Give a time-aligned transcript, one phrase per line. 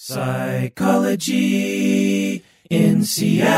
[0.00, 1.24] Psychology
[2.70, 3.56] in Seattle.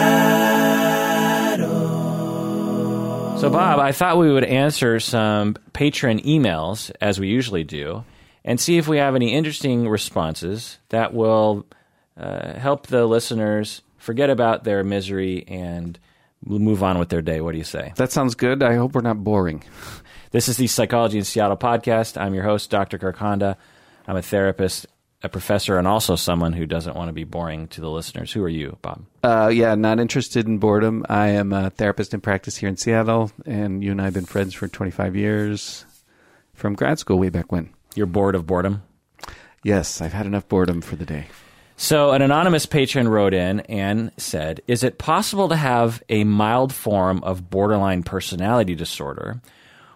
[3.37, 8.07] So, Bob, I thought we would answer some patron emails as we usually do
[8.43, 11.67] and see if we have any interesting responses that will
[12.17, 15.99] uh, help the listeners forget about their misery and
[16.43, 17.43] move on with their day.
[17.43, 17.93] What do you say?
[17.97, 18.63] That sounds good.
[18.63, 19.63] I hope we're not boring.
[20.31, 22.19] This is the Psychology in Seattle podcast.
[22.19, 22.97] I'm your host, Dr.
[22.97, 23.59] Kirk Honda.
[24.09, 24.87] I'm a therapist
[25.23, 28.33] a professor and also someone who doesn't want to be boring to the listeners.
[28.33, 29.05] Who are you, Bob?
[29.23, 31.05] Uh, yeah, not interested in boredom.
[31.09, 34.25] I am a therapist in practice here in Seattle, and you and I have been
[34.25, 35.85] friends for 25 years
[36.55, 37.71] from grad school way back when.
[37.95, 38.83] You're bored of boredom?
[39.63, 41.27] Yes, I've had enough boredom for the day.
[41.77, 46.75] So, an anonymous patron wrote in and said, Is it possible to have a mild
[46.75, 49.41] form of borderline personality disorder?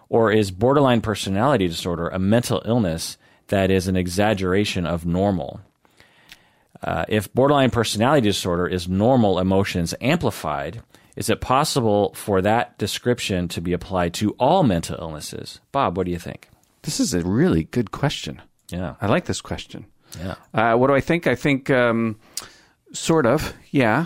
[0.09, 3.17] Or is borderline personality disorder a mental illness
[3.47, 5.61] that is an exaggeration of normal.
[6.83, 10.81] Uh, if borderline personality disorder is normal emotions amplified,
[11.15, 15.61] is it possible for that description to be applied to all mental illnesses?
[15.71, 16.49] Bob, what do you think?
[16.83, 18.41] This is a really good question.
[18.69, 18.95] Yeah.
[19.01, 19.85] I like this question.
[20.19, 20.35] Yeah.
[20.53, 21.27] Uh, what do I think?
[21.27, 22.19] I think, um,
[22.91, 24.05] sort of, yeah.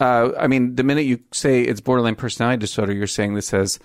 [0.00, 3.78] Uh, I mean, the minute you say it's borderline personality disorder, you're saying this has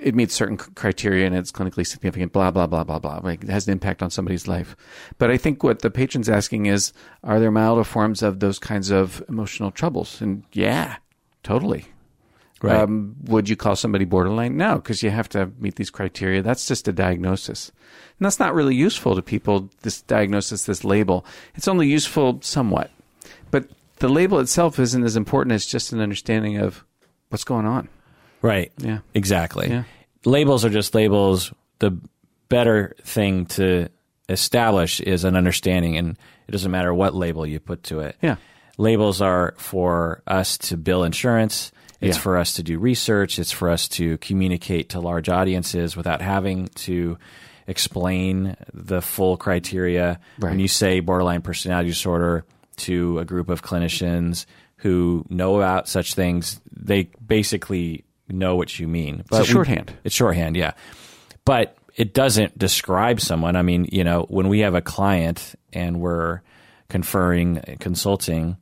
[0.00, 3.20] it meets certain criteria and it's clinically significant, blah, blah, blah, blah, blah.
[3.22, 3.42] Right?
[3.42, 4.76] It has an impact on somebody's life.
[5.18, 6.92] But I think what the patron's asking is,
[7.24, 10.20] are there milder forms of those kinds of emotional troubles?
[10.20, 10.96] And yeah,
[11.42, 11.86] totally.
[12.62, 12.76] Right.
[12.76, 14.56] Um, would you call somebody borderline?
[14.56, 16.42] No, because you have to meet these criteria.
[16.42, 17.70] That's just a diagnosis.
[18.18, 21.26] And that's not really useful to people, this diagnosis, this label.
[21.54, 22.90] It's only useful somewhat.
[23.50, 26.84] But the label itself isn't as important as just an understanding of
[27.28, 27.88] what's going on.
[28.42, 28.72] Right.
[28.78, 28.98] Yeah.
[29.14, 29.68] Exactly.
[29.68, 29.84] Yeah.
[30.24, 31.52] Labels are just labels.
[31.78, 31.98] The
[32.48, 33.88] better thing to
[34.28, 38.16] establish is an understanding, and it doesn't matter what label you put to it.
[38.22, 38.36] Yeah.
[38.78, 41.72] Labels are for us to bill insurance.
[42.00, 42.22] It's Yeah.
[42.22, 43.38] for us to do research.
[43.38, 47.16] It's for us to communicate to large audiences without having to
[47.66, 50.20] explain the full criteria.
[50.38, 52.44] When you say borderline personality disorder
[52.78, 54.44] to a group of clinicians
[54.78, 59.20] who know about such things, they basically know what you mean.
[59.20, 59.92] It's a we- shorthand.
[60.04, 60.72] it's shorthand, yeah.
[61.44, 63.56] But it doesn't describe someone.
[63.56, 66.40] I mean, you know, when we have a client and we're
[66.88, 68.56] conferring, consulting,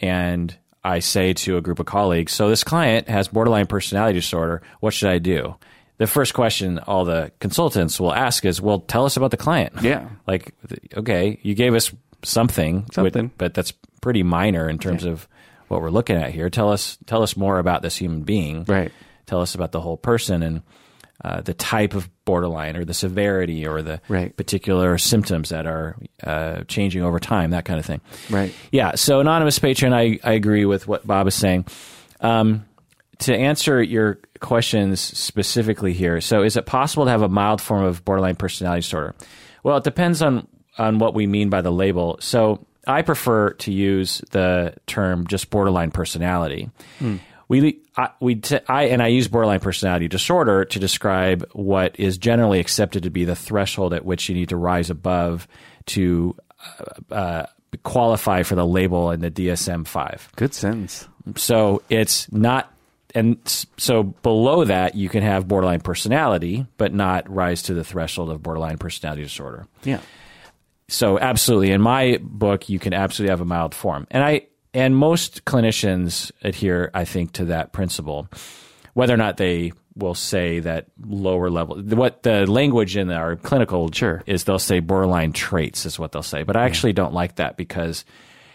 [0.00, 4.62] and I say to a group of colleagues, so this client has borderline personality disorder.
[4.80, 5.54] What should I do?
[5.98, 9.74] The first question all the consultants will ask is, well, tell us about the client.
[9.82, 10.08] Yeah.
[10.26, 10.52] Like,
[10.96, 11.92] okay, you gave us
[12.24, 13.30] something, Something.
[13.38, 15.28] but that's pretty minor in terms of
[15.72, 16.48] what we're looking at here.
[16.50, 18.92] Tell us, tell us more about this human being Right.
[19.26, 20.62] tell us about the whole person and
[21.24, 24.36] uh, the type of borderline or the severity or the Right.
[24.36, 28.00] particular symptoms that are uh, changing over time, that kind of thing.
[28.28, 28.52] Right.
[28.72, 28.96] Yeah.
[28.96, 31.66] So, anonymous patron, I, I agree with what Bob is saying.
[32.20, 32.64] Um,
[33.18, 37.84] to answer your questions specifically here, so is it possible to have a mild form
[37.84, 39.14] of borderline personality disorder?
[39.62, 42.16] Well, it depends on on what we mean by the label.
[42.20, 46.70] So, I prefer to use the term just borderline personality.
[47.48, 52.16] We I, we t- I and I use borderline personality disorder to describe what is
[52.16, 55.46] generally accepted to be the threshold at which you need to rise above
[55.86, 56.34] to
[57.10, 57.46] uh, uh,
[57.82, 60.30] qualify for the label in the DSM five.
[60.36, 61.08] Good sentence.
[61.36, 62.72] So it's not,
[63.14, 63.38] and
[63.76, 68.42] so below that you can have borderline personality, but not rise to the threshold of
[68.42, 69.66] borderline personality disorder.
[69.84, 70.00] Yeah.
[70.88, 74.96] So absolutely, in my book, you can absolutely have a mild form, and I and
[74.96, 78.28] most clinicians adhere, I think, to that principle,
[78.94, 81.78] whether or not they will say that lower level.
[81.82, 84.22] What the language in our clinical Sure.
[84.26, 87.58] is, they'll say borderline traits is what they'll say, but I actually don't like that
[87.58, 88.06] because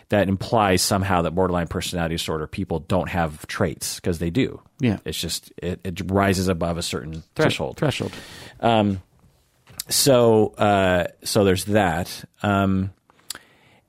[0.09, 4.59] that implies somehow that borderline personality disorder people don't have traits because they do.
[4.79, 4.97] Yeah.
[5.05, 8.13] it's just it, it rises above a certain threshold Threshold.
[8.59, 9.01] Um,
[9.89, 12.91] so uh, so there's that um,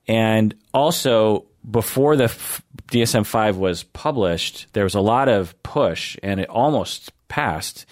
[0.07, 6.41] and also before the f- DSM-5 was published there was a lot of push and
[6.41, 7.85] it almost passed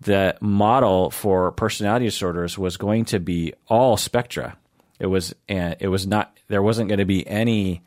[0.00, 4.56] the model for personality disorders was going to be all spectra
[4.98, 7.82] it was and it was not there wasn't going to be any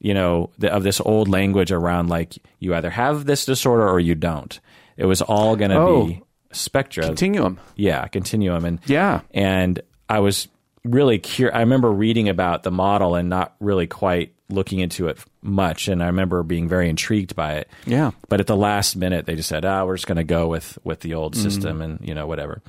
[0.00, 4.00] you know the, of this old language around like you either have this disorder or
[4.00, 4.58] you don't
[4.96, 6.06] it was all going to Oh.
[6.06, 6.22] be
[6.52, 7.58] spectra Continuum.
[7.76, 9.20] yeah, continuum, and Yeah.
[9.32, 10.48] and I was
[10.84, 11.54] really curious.
[11.56, 16.02] I remember reading about the model and not really quite looking into it much, and
[16.02, 17.68] I remember being very intrigued by it.
[17.86, 18.10] Yeah.
[18.28, 20.78] but at the last minute, they just said, "Ah, we're just going to go with
[20.84, 22.60] with the old system," and you know whatever.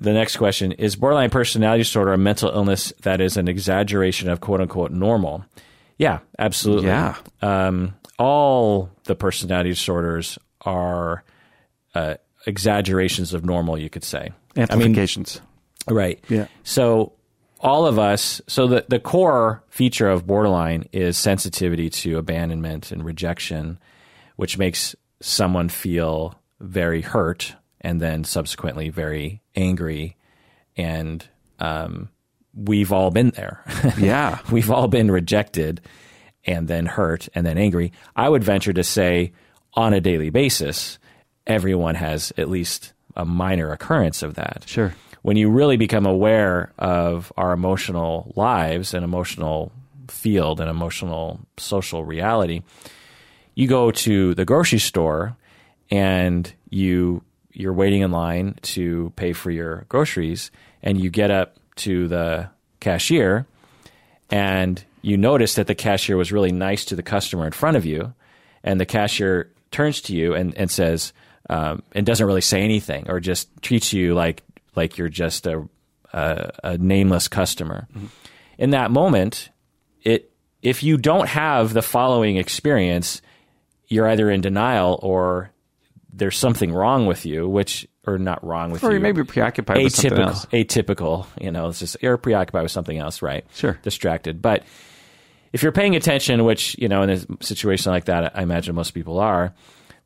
[0.00, 4.40] The next question is borderline personality disorder a mental illness that is an exaggeration of
[4.40, 5.44] quote unquote normal?
[5.98, 6.86] Yeah, absolutely.
[6.88, 7.16] Yeah.
[7.42, 11.22] Um, all the personality disorders are
[11.94, 12.14] uh,
[12.46, 14.32] exaggerations of normal, you could say.
[14.56, 15.40] Amplifications.
[15.88, 16.22] Right.
[16.28, 16.46] Yeah.
[16.62, 17.12] So
[17.60, 23.04] all of us, so the, the core feature of borderline is sensitivity to abandonment and
[23.04, 23.78] rejection,
[24.36, 30.16] which makes someone feel very hurt and then subsequently very angry.
[30.76, 31.26] And
[31.58, 32.08] um,
[32.54, 33.62] we've all been there.
[33.98, 34.38] yeah.
[34.50, 35.80] we've all been rejected
[36.44, 37.92] and then hurt and then angry.
[38.14, 39.32] I would venture to say
[39.74, 40.98] on a daily basis,
[41.46, 44.94] everyone has at least a minor occurrence of that Sure.
[45.22, 49.70] when you really become aware of our emotional lives and emotional
[50.08, 52.62] field and emotional social reality,
[53.54, 55.36] you go to the grocery store
[55.90, 60.50] and you you're waiting in line to pay for your groceries
[60.82, 62.48] and you get up to the
[62.80, 63.46] cashier
[64.30, 67.84] and you notice that the cashier was really nice to the customer in front of
[67.86, 68.12] you
[68.64, 71.12] and the cashier turns to you and, and says
[71.50, 74.42] um, and doesn't really say anything or just treats you like
[74.76, 75.66] like you're just a
[76.12, 77.88] a, a nameless customer.
[78.58, 79.50] In that moment,
[80.02, 80.30] it
[80.62, 83.20] if you don't have the following experience,
[83.88, 85.50] you're either in denial or
[86.12, 88.94] there's something wrong with you, which or not wrong with Or you.
[88.96, 90.46] you may be preoccupied with something atypical, else.
[90.46, 91.26] atypical.
[91.40, 93.44] You know, it's just you're preoccupied with something else, right?
[93.54, 93.78] Sure.
[93.82, 94.40] distracted.
[94.40, 94.62] But
[95.52, 98.92] if you're paying attention, which you know, in a situation like that, I imagine most
[98.92, 99.52] people are.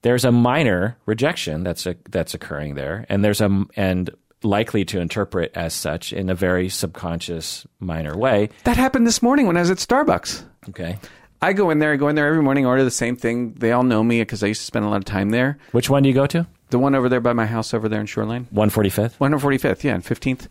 [0.03, 4.11] There's a minor rejection that's a, that's occurring there, and there's a and
[4.45, 8.51] likely to interpret as such in a very subconscious minor way.
[8.65, 10.45] That happened this morning when I was at Starbucks.
[10.69, 10.99] Okay,
[11.43, 13.55] I go in there, I go in there every morning, order the same thing.
[13.55, 15.59] They all know me because I used to spend a lot of time there.
[15.73, 16.47] which one do you go to?
[16.71, 18.47] The one over there by my house over there in Shoreline.
[18.51, 19.19] One forty fifth.
[19.19, 20.47] 145th, yeah, and 15th.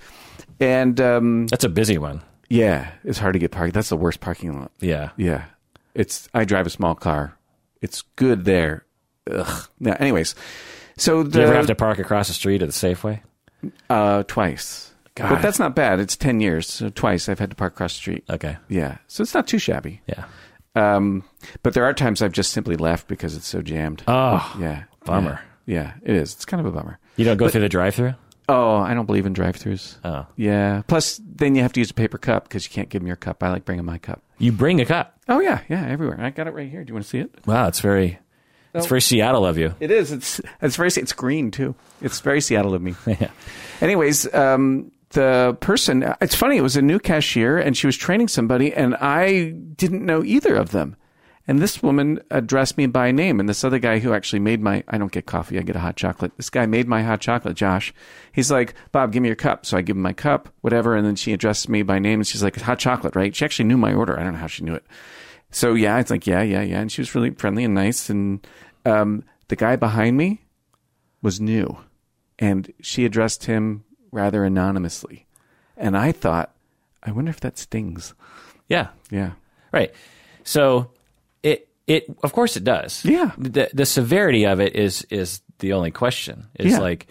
[0.60, 2.22] And um, That's a busy one.
[2.50, 3.74] yeah, it's hard to get parked.
[3.76, 4.72] That's the worst parking lot.
[4.80, 5.12] Yeah.
[5.16, 5.46] Yeah.
[5.94, 7.38] It's I drive a small car.
[7.82, 8.84] It's good there.
[9.32, 9.70] Ugh.
[9.80, 10.36] Now, anyways,
[10.98, 13.22] so the Do you ever have to park across the street at the Safeway?
[13.90, 14.94] uh twice.
[15.16, 15.30] God.
[15.30, 16.00] But that's not bad.
[16.00, 16.68] It's 10 years.
[16.68, 18.24] So twice I've had to park across the street.
[18.30, 18.58] Okay.
[18.70, 18.98] Yeah.
[19.08, 20.02] So it's not too shabby.
[20.08, 20.26] Yeah.
[20.76, 21.24] Um
[21.64, 24.04] but there are times I've just simply left because it's so jammed.
[24.08, 24.84] Oh, yeah.
[25.06, 25.40] bummer.
[25.66, 25.82] Yeah.
[25.82, 26.34] yeah, it is.
[26.34, 27.00] It's kind of a bummer.
[27.16, 28.14] you don't go through the drive-through.
[28.50, 29.98] Oh, I don't believe in drive-throughs.
[30.06, 30.84] Oh, Yeah.
[30.88, 33.16] Plus then you have to use a paper cup because you can't give them your
[33.18, 33.42] cup.
[33.44, 34.22] I like bringing my cup.
[34.38, 35.18] you bring a cup.
[35.28, 36.22] Oh yeah, yeah, everywhere.
[36.22, 36.84] I got it right here.
[36.84, 37.36] Do you want to see it?
[37.48, 38.20] Wow, it's very,
[38.78, 39.74] it's very Seattle of you.
[39.80, 40.12] It is.
[40.12, 41.76] It's it's very it's green too.
[42.02, 42.96] It's very Seattle of me.
[43.08, 43.32] yeah.
[43.82, 46.14] Anyways, um, the person.
[46.22, 46.58] It's funny.
[46.58, 50.56] It was a new cashier, and she was training somebody, and I didn't know either
[50.56, 50.96] of them.
[51.50, 54.84] And this woman addressed me by name, and this other guy who actually made my.
[54.90, 55.58] I don't get coffee.
[55.58, 56.36] I get a hot chocolate.
[56.36, 57.56] This guy made my hot chocolate.
[57.56, 57.94] Josh.
[58.34, 59.66] He's like, Bob, give me your cup.
[59.66, 62.28] So I give him my cup, whatever, and then she addressed me by name, and
[62.28, 63.34] she's like, hot chocolate, right?
[63.34, 64.20] She actually knew my order.
[64.20, 64.86] I don't know how she knew it.
[65.52, 68.10] So yeah, it's like yeah, yeah, yeah, and she was really friendly and nice.
[68.10, 68.46] And
[68.88, 70.42] um, the guy behind me
[71.22, 71.78] was new,
[72.40, 75.26] and she addressed him rather anonymously.
[75.76, 76.56] And I thought,
[77.04, 78.14] I wonder if that stings.
[78.68, 78.88] Yeah.
[79.12, 79.32] Yeah,
[79.72, 79.94] Right.
[80.44, 80.92] So
[81.44, 83.04] it it of course it does.
[83.06, 83.32] Yeah.
[83.38, 86.48] The the severity of it is is the only question.
[86.60, 86.80] Is Yeah.
[86.80, 87.08] like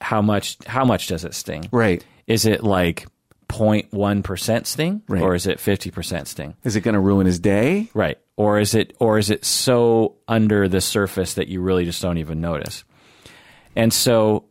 [0.00, 1.68] how much how much does it sting?
[1.72, 2.04] right.
[2.26, 3.06] Is it like
[3.52, 5.22] 0.1 percent sting, Right.
[5.22, 6.54] or is it fifty percent sting?
[6.64, 7.90] Is it going to ruin his day?
[7.94, 8.18] Right.
[8.36, 12.18] Or is it or is it so under the surface that you really just don't
[12.18, 12.84] even notice?
[13.76, 14.44] And so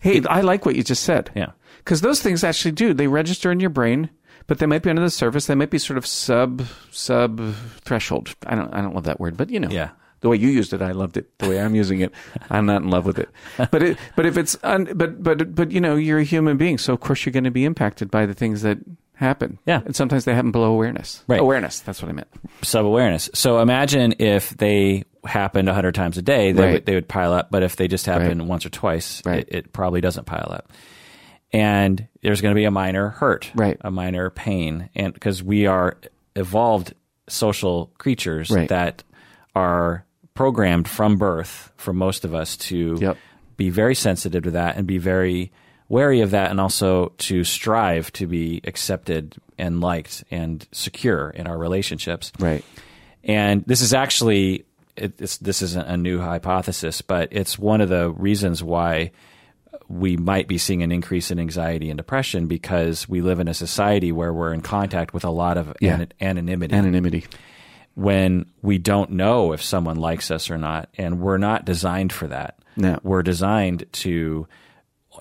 [0.00, 1.30] Hey, I like what you just said.
[1.34, 1.50] yeah.
[1.78, 2.94] because those things actually do.
[2.94, 4.08] They register in your brain,
[4.46, 5.46] but they might be under the surface.
[5.46, 7.54] They might be sort of sub sub
[7.84, 8.34] threshold.
[8.46, 9.90] I don't I don't love that word, but you know, Yeah.
[10.26, 11.38] The way you used it, I loved it.
[11.38, 12.10] The way I'm using it,
[12.50, 13.28] I'm not in love with it.
[13.70, 16.78] But it, but if it's un, but but but you know, you're a human being,
[16.78, 18.78] so of course you're going to be impacted by the things that
[19.14, 19.60] happen.
[19.66, 19.82] Yeah.
[19.86, 21.22] and sometimes they happen below awareness.
[21.28, 21.38] Right.
[21.40, 21.78] awareness.
[21.78, 22.26] That's what I meant.
[22.62, 23.30] sub awareness.
[23.34, 26.72] So imagine if they happened 100 times a day, they, Right.
[26.72, 27.50] would, they would pile up.
[27.52, 28.46] But if they just happen Right.
[28.48, 29.46] once or twice, Right.
[29.48, 30.72] it, it probably doesn't pile up.
[31.52, 33.76] And there's going to be a minor hurt, Right.
[33.80, 34.90] a minor pain.
[34.96, 35.96] And because we are
[36.34, 36.92] evolved
[37.28, 38.68] social creatures Right.
[38.68, 39.02] that
[39.54, 40.04] are
[40.36, 43.16] programmed from birth for most of us to Yep.
[43.56, 45.50] be very sensitive to that and be very
[45.88, 51.46] wary of that and also to strive to be accepted and liked and secure in
[51.46, 52.32] our relationships.
[52.38, 52.64] Right.
[53.24, 54.64] And this is actually
[54.96, 59.10] it, it's, this isn't a new hypothesis, but it's one of the reasons why
[59.88, 63.54] we might be seeing an increase in anxiety and depression because we live in a
[63.54, 66.00] society where we're in contact with a lot of Yeah.
[66.00, 67.24] an- anonymity Anonymity.
[67.96, 72.28] When we don't know if someone likes us or not, and we're not designed for
[72.28, 72.58] that.
[72.76, 73.00] No.
[73.02, 74.46] We're designed to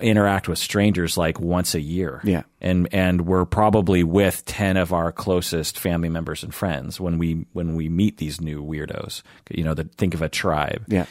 [0.01, 2.19] interact with strangers like once a year.
[2.25, 2.43] Yeah.
[2.59, 7.45] And and we're probably with 10 of our closest family members and friends when we
[7.53, 9.21] when we meet these new weirdos.
[9.49, 10.83] You know, the, think of a tribe.
[10.87, 11.05] Yeah.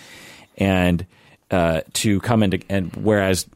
[0.59, 1.06] And
[1.50, 3.47] uh, to come into and whereas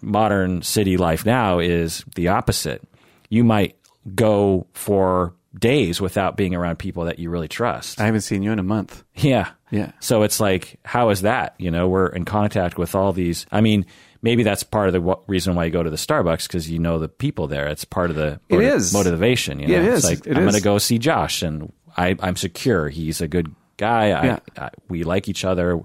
[0.00, 2.82] modern city life now is the opposite.
[3.30, 3.76] You might
[4.14, 8.00] go for days without being around people that you really trust.
[8.00, 9.02] I haven't seen you in a month.
[9.14, 9.50] Yeah.
[9.70, 9.92] Yeah.
[10.00, 11.54] So it's like, how is that?
[11.58, 13.46] You know, we're in contact with all these.
[13.50, 13.84] I mean,
[14.22, 16.78] maybe that's part of the w- reason why you go to the Starbucks because you
[16.78, 17.66] know the people there.
[17.66, 18.92] It's part of the It is.
[18.92, 19.58] motivation.
[19.60, 19.74] You know?
[19.74, 20.04] It It's is.
[20.04, 22.88] like, It I'm going to go see Josh and I, I'm secure.
[22.88, 24.10] He's a good guy.
[24.12, 24.38] I, Yeah.
[24.56, 25.80] I, we like each other.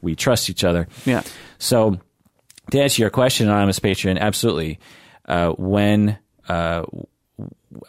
[0.00, 0.86] We trust each other.
[1.04, 1.22] Yeah.
[1.58, 1.98] So,
[2.70, 4.78] to answer your question, anonymous patron, absolutely.
[5.26, 6.84] Uh, when uh,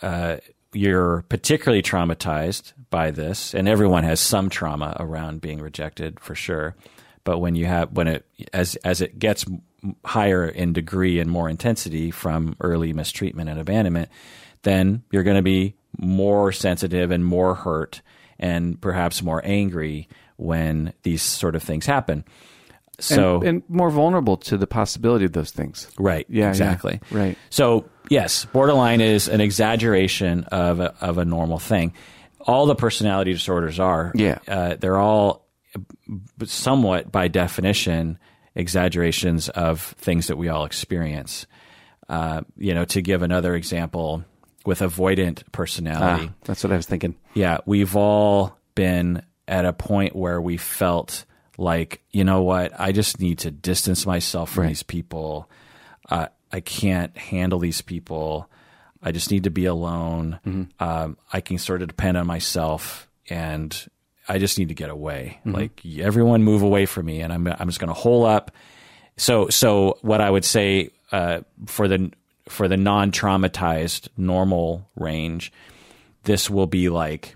[0.02, 0.38] uh,
[0.74, 6.76] you're particularly traumatized by this, and everyone has some trauma around being rejected for sure.
[7.24, 9.46] But when you have when it as as it gets
[10.06, 14.10] higher in degree and more intensity from early mistreatment and abandonment,
[14.64, 18.02] then you're going to be more sensitive and more hurt
[18.40, 20.08] and perhaps more angry
[20.38, 22.24] when these sort of things happen.
[23.00, 25.89] So and, and more vulnerable to the possibility of those things.
[25.98, 26.25] Right.
[26.29, 26.50] Yeah, yeah.
[26.50, 27.00] Exactly.
[27.12, 27.38] Right.
[27.50, 31.94] So yes, borderline is an exaggeration of a, of a normal thing.
[32.41, 34.12] All the personality disorders are.
[34.15, 34.39] Yeah.
[34.48, 35.48] Uh, they're all
[36.46, 38.18] somewhat, by definition,
[38.56, 41.46] exaggerations of things that we all experience.
[42.08, 44.24] Uh, you know, to give another example,
[44.65, 46.29] with avoidant personality.
[46.29, 47.15] Ah, that's what I was thinking.
[47.34, 51.25] Yeah, we've all been at a point where we felt
[51.60, 54.68] like, you know what, I just need to distance myself from Right.
[54.70, 55.50] these people.
[56.10, 58.50] Uh, I can't handle these people.
[59.04, 60.39] I just need to be alone.
[60.80, 63.75] Um, I can sort of depend on myself, and
[64.28, 65.39] I just need to get away.
[65.46, 68.51] Like everyone, move away from me, and I'm I'm just going to hole up.
[69.18, 72.12] So so what I would say uh, for the
[72.50, 75.51] for the non traumatized normal range,
[76.24, 77.36] this will be like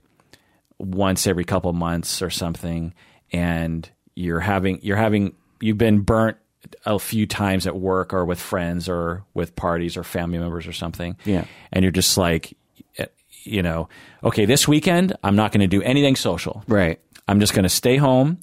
[0.80, 2.94] once every couple months or something,
[3.32, 6.38] and you're having you're having you've been burnt
[6.86, 10.74] a few times at work or with friends or with parties or family members or
[10.74, 11.18] something.
[11.26, 11.46] Yeah.
[11.72, 12.56] and you're just like,
[12.98, 13.06] eh,
[13.44, 13.90] you know,
[14.24, 16.64] okay, this weekend I'm not going to do anything social.
[16.68, 17.00] Right.
[17.28, 18.40] I'm just going to stay home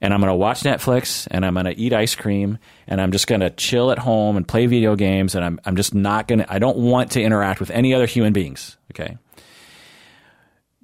[0.00, 3.12] and I'm going to watch Netflix and I'm going to eat ice cream and I'm
[3.12, 6.28] just going to chill at home and play video games and I'm I'm just not
[6.28, 9.16] going to I don't want to interact with any other human beings, okay?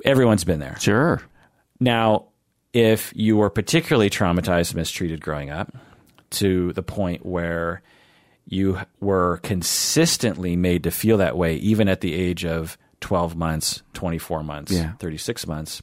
[0.04, 0.76] Everyone's been there.
[0.80, 1.20] Sure.
[1.78, 2.29] Now,
[2.72, 5.74] if you were particularly traumatized, mistreated growing up
[6.30, 7.82] to the point where
[8.46, 13.82] you were consistently made to feel that way, even at the age of 12 months,
[13.94, 14.92] 24 months, Yeah.
[14.98, 15.82] 36 months,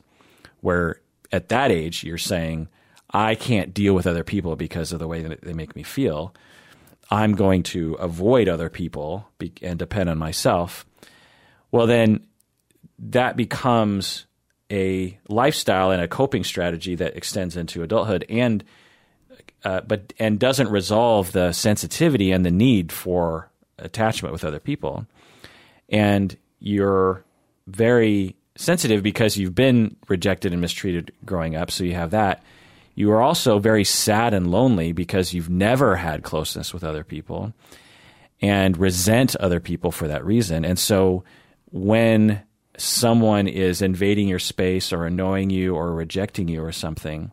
[0.62, 1.02] where
[1.32, 2.68] at that age you're saying,
[3.12, 6.34] I can't deal with other people because of the way that they make me feel.
[7.10, 9.30] I'm going to avoid other people
[9.62, 10.86] and depend on myself.
[11.72, 12.28] Well, then
[13.00, 14.26] that becomes
[14.72, 18.64] a lifestyle and a coping strategy that extends into adulthood and
[19.64, 25.06] uh, but and doesn't resolve the sensitivity and the need for attachment with other people
[25.90, 27.24] and you're
[27.68, 32.44] very sensitive because you've been rejected and mistreated growing up so you have that
[32.98, 37.54] you are also very sad and lonely because you've never had closeness with other people
[38.42, 40.66] and resent other people for that reason.
[40.66, 41.24] And so
[41.70, 42.42] when
[42.78, 47.32] someone is invading your space or annoying you or rejecting you or something,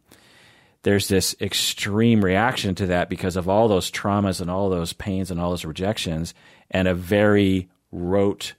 [0.83, 5.31] there's this extreme reaction to that because of all those traumas and all those pains
[5.31, 6.35] and all those rejections
[6.71, 8.55] and a very rote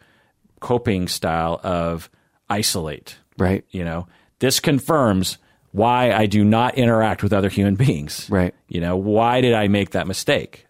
[0.60, 2.10] coping style of
[2.50, 3.18] isolate.
[3.38, 3.66] Right.
[3.70, 4.08] You know,
[4.40, 5.38] this confirms
[5.72, 8.28] why I do not interact with other human beings.
[8.30, 8.56] Right.
[8.68, 10.66] You know, why did I make that mistake?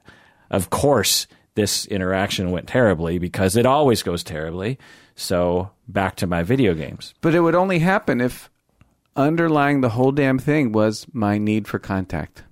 [0.50, 4.78] Of course, this interaction went terribly because it always goes terribly.
[5.16, 7.14] So back to my video games.
[7.22, 8.50] But it would only happen if
[9.16, 12.44] underlying the whole damn thing was my need for contact.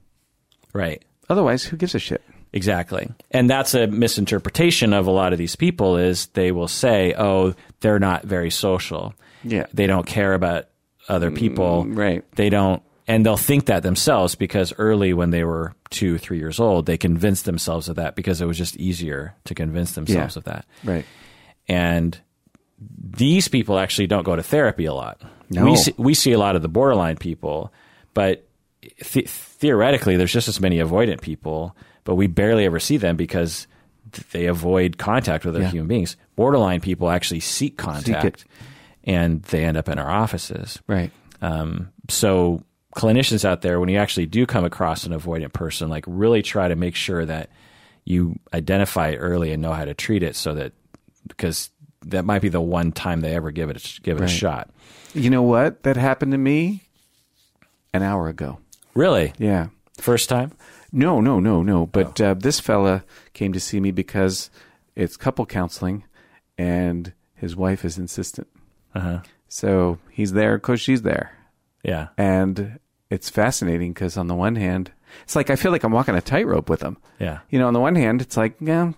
[0.72, 1.03] Right.
[1.29, 2.22] Otherwise, who gives a shit?
[2.53, 3.10] Exactly.
[3.32, 7.55] And that's a misinterpretation of a lot of these people is they will say, "Oh,
[7.79, 9.13] they're not very social.
[9.43, 9.65] Yeah.
[9.74, 10.65] They don't care about
[11.10, 11.86] other mm, people.
[11.86, 12.24] right.
[12.36, 16.60] They don't and they'll think that themselves because early when they were 2, 3 years
[16.62, 20.39] old, they convinced themselves of that because it was just easier to convince themselves Yeah.
[20.39, 20.65] of that.
[20.86, 21.05] Right.
[21.67, 22.17] And
[22.99, 25.21] these people actually don't go to therapy a lot.
[25.49, 25.65] No.
[25.65, 27.71] We see, we see a lot of the borderline people,
[28.13, 28.47] but
[29.01, 33.67] th- theoretically, there's just as many avoidant people, but we barely ever see them because
[34.31, 35.71] they avoid contact with other Yeah.
[35.71, 36.17] human beings.
[36.35, 38.45] Borderline people actually seek contact,
[39.03, 40.79] and they end up in our offices.
[40.87, 41.11] Right.
[41.41, 42.63] Um, so
[42.95, 46.67] clinicians out there, when you actually do come across an avoidant person, like really try
[46.67, 47.49] to make sure that
[48.05, 50.73] you identify it early and know how to treat it, so that
[51.27, 51.69] because
[52.05, 54.69] that might be the one time they ever give it a, give it a shot.
[55.13, 55.83] You know what?
[55.83, 56.83] That happened to me
[57.93, 58.60] an hour ago.
[58.95, 59.67] Really, Yeah.
[59.98, 60.51] first time?
[60.91, 61.88] No, no, no, no.
[61.88, 64.50] But uh, this fella came to see me because
[64.95, 66.03] it's couple counseling,
[66.57, 68.48] and his wife is insistent.
[68.93, 69.19] Uh huh.
[69.48, 71.36] So he's there because she's there,
[71.83, 72.07] Yeah.
[72.17, 72.79] and
[73.10, 74.91] it's fascinating because on the one hand,
[75.24, 76.98] it's like I feel like I'm walking a tightrope with him.
[77.19, 77.39] Yeah.
[77.50, 78.93] You know, on the one hand, it's like, yeah,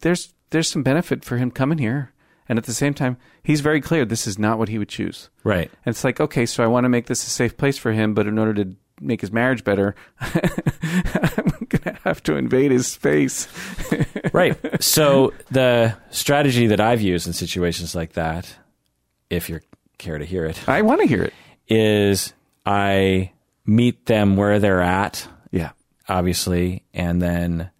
[0.00, 2.12] there's there's some benefit for him coming here,
[2.50, 5.30] and at the same time, he's very clear this is not what he would choose.
[5.44, 5.70] Right.
[5.86, 8.12] And it's like, okay, so I want to make this a safe place for him,
[8.12, 13.46] but in order to make his marriage better, I'm gonna have to invade his space.
[14.32, 14.58] right.
[14.82, 18.52] So the strategy that I've used in situations like that,
[19.30, 19.60] if you
[19.98, 21.32] care to hear it, I want to hear it.
[21.68, 22.32] is
[22.66, 23.30] I
[23.64, 25.70] meet them where they're at, Yeah.
[26.08, 27.70] obviously, and then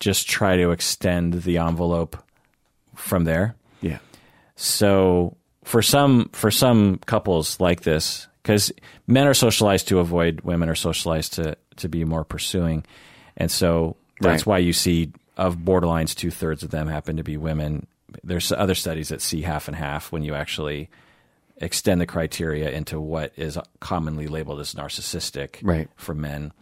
[0.00, 2.16] just try to extend the envelope
[2.96, 3.54] from there.
[4.56, 8.72] So for some for some couples like this, because
[9.06, 12.84] men are socialized to avoid, women are socialized to to be more pursuing,
[13.36, 14.46] and so that's Right.
[14.46, 17.86] why you see of borderlines two thirds of them happen to be women.
[18.24, 20.88] There's other studies that see half and half when you actually
[21.58, 25.88] extend the criteria into what is commonly labeled as narcissistic Right.
[25.96, 26.52] for men.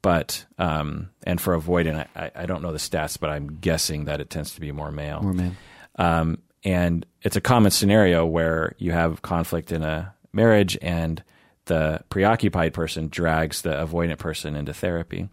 [0.00, 4.20] But um, and for avoidant, I, I don't know the stats, but I'm guessing that
[4.20, 5.20] it tends to be more male.
[5.22, 5.56] More man.
[5.96, 11.22] Um, and it's a common scenario where you have conflict in a marriage and
[11.66, 15.28] the preoccupied person drags the avoidant person into therapy.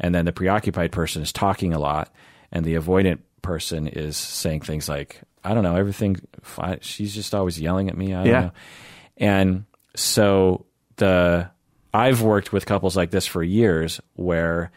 [0.00, 2.12] And then the preoccupied person is talking a lot
[2.52, 6.16] and the avoidant person is saying things like, I don't know, everything,
[6.80, 8.14] she's just always yelling at me.
[8.14, 8.40] I don't Yeah.
[8.40, 8.52] know.
[9.16, 9.64] And
[9.94, 10.66] so
[10.96, 11.50] the,
[11.92, 14.72] I've worked with couples like this for years where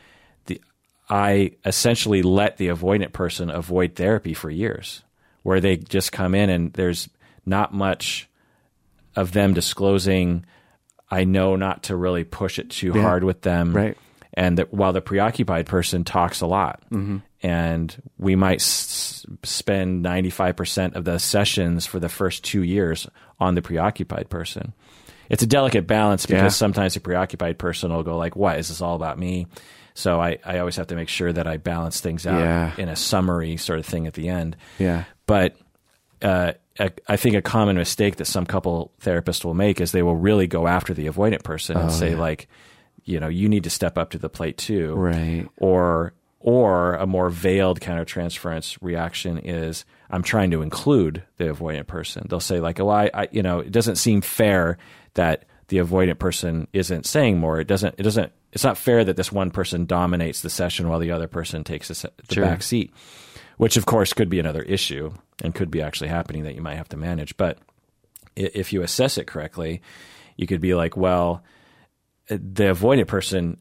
[0.45, 0.61] the,
[1.09, 5.03] I essentially let the avoidant person avoid therapy for years,
[5.47, 7.07] where they just come in and there's
[7.45, 8.27] not much
[9.15, 10.45] of them disclosing.
[11.09, 13.01] I know not to really push it too Yeah.
[13.01, 13.97] hard with them, Right.
[14.33, 17.17] And that while the preoccupied person talks a lot, mm-hmm.
[17.41, 22.61] and we might s- spend ninety five percent of the sessions for the first two
[22.61, 23.07] years
[23.39, 24.73] on the preoccupied person.
[25.29, 26.47] It's a delicate balance because Yeah.
[26.49, 29.47] sometimes the preoccupied person will go like, "What is this all about me?"
[29.95, 32.71] So I, I always have to make sure that I balance things out Yeah.
[32.77, 34.55] in a summary sort of thing at the end.
[34.77, 35.05] Yeah.
[35.27, 35.55] But
[36.23, 36.53] uh,
[37.07, 40.47] I think a common mistake that some couple therapists will make is they will really
[40.47, 42.47] go after the avoidant person and say like,
[43.03, 45.47] you know, you need to step up to the plate too, Right.
[45.57, 51.45] Or or a more veiled kind of countertransference reaction is I'm trying to include the
[51.45, 52.25] avoidant person.
[52.29, 54.77] They'll say like, oh, I, I you know, it doesn't seem fair
[55.15, 57.59] that the avoidant person isn't saying more.
[57.59, 57.95] It doesn't.
[57.97, 58.31] It doesn't.
[58.53, 61.89] It's not fair that this one person dominates the session while the other person takes
[61.89, 62.45] the, se- the Sure.
[62.45, 62.93] back seat,
[63.57, 65.11] which of course could be another issue
[65.43, 67.35] and could be actually happening that you might have to manage.
[67.37, 67.59] But
[68.35, 69.81] if you assess it correctly,
[70.35, 71.43] you could be like, well,
[72.29, 73.57] the avoidant person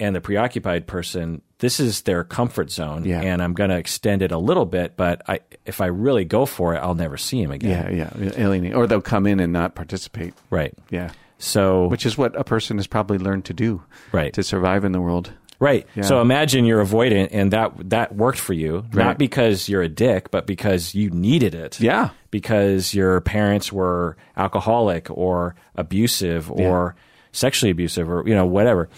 [0.00, 3.20] and the preoccupied person, this is their comfort zone, Yeah.
[3.20, 4.96] and I'm going to extend it a little bit.
[4.96, 7.96] But I, if I really go for it, I'll never see him again.
[7.96, 8.10] Yeah.
[8.16, 8.30] Yeah.
[8.36, 8.74] Alienate.
[8.74, 10.34] Or they'll come in and not participate.
[10.50, 10.72] Right.
[10.90, 11.10] Yeah.
[11.38, 14.32] So Which is what a person has probably learned to do right.
[14.34, 15.32] to survive in the world.
[15.60, 15.86] Right.
[15.96, 16.02] Yeah.
[16.04, 19.04] So imagine you're avoidant and that that worked for you, Right.
[19.04, 21.80] not because you're a dick, but because you needed it.
[21.80, 22.10] Yeah.
[22.30, 26.94] Because your parents were alcoholic or abusive or
[27.32, 28.88] sexually abusive or you know whatever.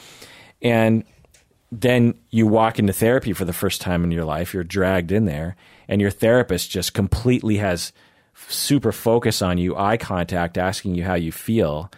[0.60, 1.04] And
[1.72, 5.24] then you walk into therapy for the first time in your life, you're dragged in
[5.24, 5.56] there
[5.88, 7.92] and your therapist just completely has
[8.48, 11.90] super focus on you, eye contact, asking you how you feel.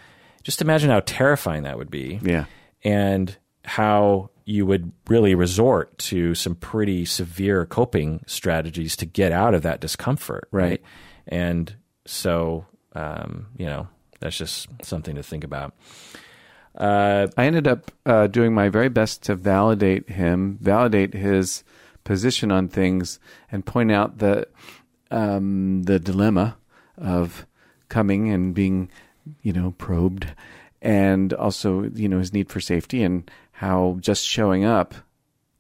[0.43, 2.45] Just imagine how terrifying that would be Yeah.
[2.85, 9.55] and how you would really resort to some pretty severe coping strategies to get out
[9.55, 10.49] of that discomfort.
[10.51, 10.83] Right.
[11.27, 11.75] And
[12.07, 13.89] so, um, you know,
[14.21, 15.75] that's just something to think about.
[16.77, 21.65] Uh, I ended up uh, doing my very best to validate him, validate his
[22.05, 23.19] position on things,
[23.51, 24.47] and point out the
[25.11, 26.57] um, the dilemma
[26.97, 27.47] of
[27.91, 28.91] coming and being,
[29.43, 30.29] you know, probed,
[30.81, 33.31] and also you know his need for safety and
[33.63, 34.95] how just showing up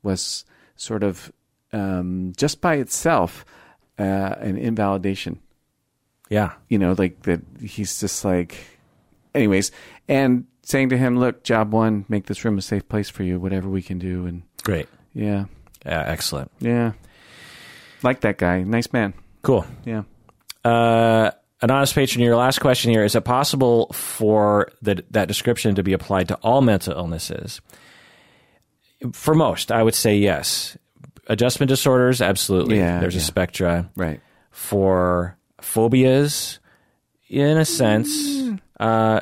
[0.02, 0.44] was
[0.76, 1.32] sort of
[1.72, 3.44] um, just by itself
[3.98, 5.38] uh, an invalidation
[6.32, 6.52] yeah.
[6.68, 8.56] you know, like that he's just like,
[9.34, 9.70] anyways,
[10.08, 13.38] and saying to him, look, job one, make this room a safe place for you,
[13.38, 14.24] whatever we can do.
[14.24, 14.88] And Great.
[15.12, 15.44] yeah,
[15.84, 16.50] Yeah, excellent.
[16.58, 16.92] yeah.
[18.02, 18.62] Like that guy.
[18.62, 19.12] Nice man.
[19.42, 19.66] Cool.
[19.84, 20.04] Yeah.
[20.64, 25.74] Uh, an honest patron, your last question here is it possible for the, that description
[25.74, 27.60] to be applied to all mental illnesses?
[29.12, 30.76] For most, I would say yes.
[31.28, 32.76] adjustment disorders, absolutely.
[32.78, 33.24] Yeah, There's a yeah.
[33.24, 33.90] spectra.
[33.96, 34.20] Right.
[34.50, 36.58] For phobias,
[37.28, 38.10] in a sense,
[38.78, 39.20] uh,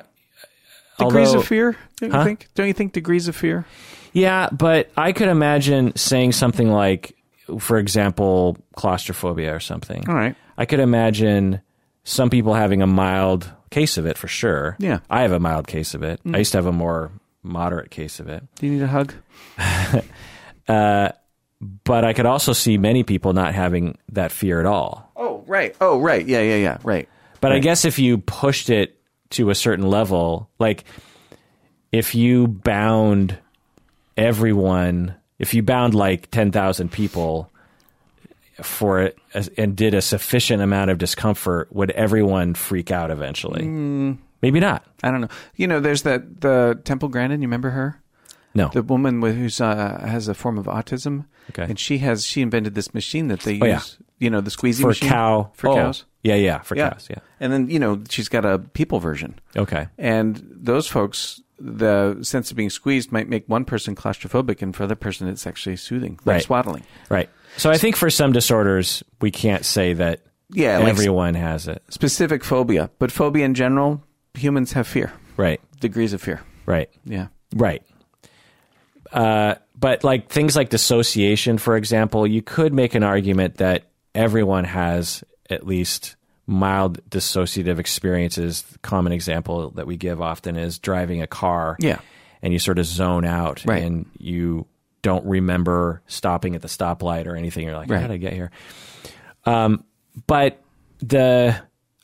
[0.99, 2.49] Degrees although- of fear, don't you think?
[2.55, 3.65] Don't you think degrees of fear?
[4.13, 7.17] Yeah, but I could imagine saying something like,
[7.59, 10.09] for example, claustrophobia or something.
[10.09, 10.35] All right.
[10.59, 11.61] I could imagine
[12.05, 14.77] some people having a mild case of it for sure.
[14.79, 14.97] Yeah.
[14.97, 15.03] Mm.
[15.11, 16.21] I have a mild case of it.
[16.33, 17.13] I used to have a more
[17.43, 18.43] moderate case of it.
[18.57, 19.15] Do you need a hug?
[20.69, 21.11] Uh,
[21.85, 25.11] but I could also see many people not having that fear at all.
[25.17, 25.75] Oh, right.
[25.81, 26.25] Oh, right.
[26.25, 26.79] Yeah, yeah, yeah.
[26.85, 27.09] Right.
[27.41, 28.97] But I guess if you pushed it
[29.31, 30.85] to a certain level, like
[31.91, 33.37] if you bound
[34.17, 37.51] everyone, if you bound like 10,000 people
[38.63, 43.65] for it uh, and did a sufficient amount of discomfort, would everyone freak out eventually?
[43.65, 44.13] Hmm.
[44.43, 44.85] Maybe not.
[45.03, 45.29] I don't know.
[45.57, 47.43] You know, there's that the Temple Grandin.
[47.43, 48.01] You remember her?
[48.55, 48.69] No.
[48.73, 51.27] The woman with, who's uh, has a form of autism.
[51.51, 51.63] Okay.
[51.65, 53.63] And she has she invented this machine that they use.
[53.63, 53.81] Oh, yeah.
[54.19, 55.51] You know, the squeezy for machine cow.
[55.55, 56.05] for oh, cows.
[56.23, 56.91] Yeah, yeah, for Yeah.
[56.91, 57.07] cows.
[57.09, 57.19] Yeah.
[57.39, 59.39] And then you know she's got a people version.
[59.57, 59.89] Okay.
[59.99, 64.83] And those folks, the sense of being squeezed might make one person claustrophobic, and for
[64.85, 66.43] other person, it's actually soothing, like Right.
[66.43, 66.83] swaddling.
[67.09, 67.29] Right.
[67.57, 71.83] So I think for some disorders, we can't say that Yeah, like everyone has it.
[71.89, 74.03] specific phobia, but phobia in general,
[74.41, 75.61] humans have fear, Right.
[75.81, 76.41] degrees of fear.
[76.67, 76.89] Right.
[77.05, 77.29] Yeah.
[77.55, 77.83] Right.
[79.13, 84.65] Uh, but like things like dissociation, for example, you could make an argument that everyone
[84.65, 88.63] has at least mild dissociative experiences.
[88.63, 91.77] The common example that we give often is driving a car.
[91.81, 91.99] Yeah.
[92.43, 93.83] And you sort of zone out Right.
[93.83, 94.67] and you
[95.03, 97.65] don't remember stopping at the stoplight or anything.
[97.67, 98.01] You're like, Right.
[98.01, 98.51] how did I get here?
[99.45, 99.85] Um,
[100.27, 100.63] but
[101.01, 101.57] the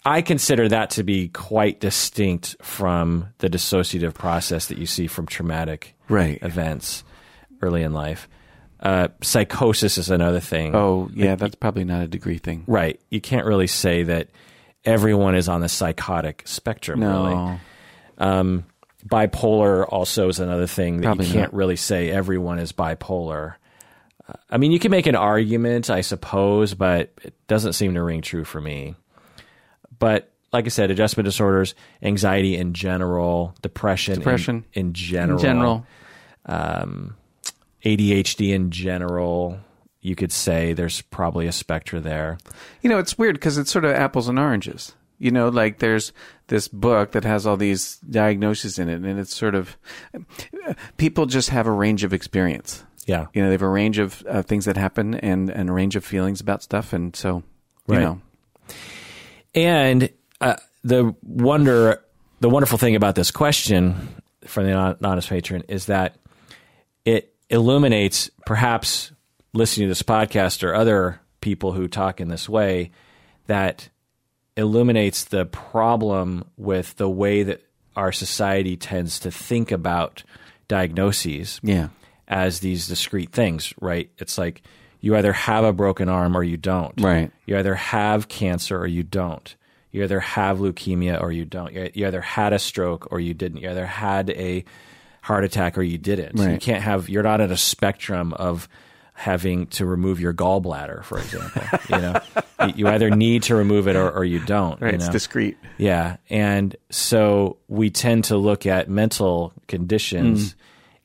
[0.06, 5.26] I consider that to be quite distinct from the dissociative process that you see from
[5.26, 6.38] traumatic Right.
[6.42, 7.02] events
[7.60, 8.28] early in life.
[8.78, 10.76] Uh, psychosis is another thing.
[10.76, 12.62] Oh, yeah, that's probably not a degree thing.
[12.68, 13.00] Right.
[13.10, 14.28] You can't really say that
[14.84, 17.34] everyone is on the psychotic spectrum, really.
[17.34, 17.58] No.
[18.18, 18.64] Um,
[19.04, 21.58] bipolar also is another thing that Probably you can't not.
[21.58, 23.54] really say everyone is bipolar.
[24.28, 28.02] Uh, I mean, you can make an argument, I suppose, but it doesn't seem to
[28.02, 28.94] ring true for me.
[29.98, 34.64] But like I said, adjustment disorders, anxiety in general, depression, in- Depression.
[34.74, 35.86] in, general, In general,
[37.84, 39.58] ADHD in general,
[40.00, 42.38] you could say there's probably a spectra there.
[42.82, 44.94] you know, it's weird because it's sort of apples and oranges.
[45.18, 46.12] You know, like there's
[46.48, 49.76] this book that has all these diagnoses in it, and it's sort of
[50.98, 52.84] people just have a range of experience.
[53.06, 53.26] Yeah.
[53.32, 55.96] You know, they have a range of uh, things that happen and, and a range
[55.96, 57.42] of feelings about stuff, and so
[57.88, 58.02] you Right.
[58.02, 58.20] know,
[59.56, 62.04] And uh, the wonder,
[62.40, 66.16] the wonderful thing about this question from the Hon- honest patron is that
[67.04, 69.12] it illuminates, perhaps
[69.54, 72.90] listening to this podcast or other people who talk in this way,
[73.46, 73.88] that
[74.56, 77.62] illuminates the problem with the way that
[77.94, 80.22] our society tends to think about
[80.68, 81.88] diagnoses yeah,
[82.28, 84.10] as these discrete things, right?
[84.18, 84.62] It's like
[85.06, 87.00] you either have a broken arm or you don't.
[87.00, 87.30] Right.
[87.46, 89.54] You either have cancer or you don't.
[89.92, 91.72] You either have leukemia or you don't.
[91.72, 93.58] You either had a stroke or you didn't.
[93.58, 94.64] You either had a
[95.22, 96.36] heart attack or you didn't.
[96.36, 97.08] You can't have.
[97.08, 98.68] You're not at a spectrum of
[99.12, 101.62] having to remove your gallbladder, for example.
[101.88, 102.20] you know,
[102.74, 104.80] You- either need to remove it or, or you don't.
[104.80, 104.90] right.
[104.90, 105.12] you It's know?
[105.12, 105.56] discrete.
[105.78, 106.16] Yeah.
[106.28, 110.56] And so we tend to look at mental conditions mm.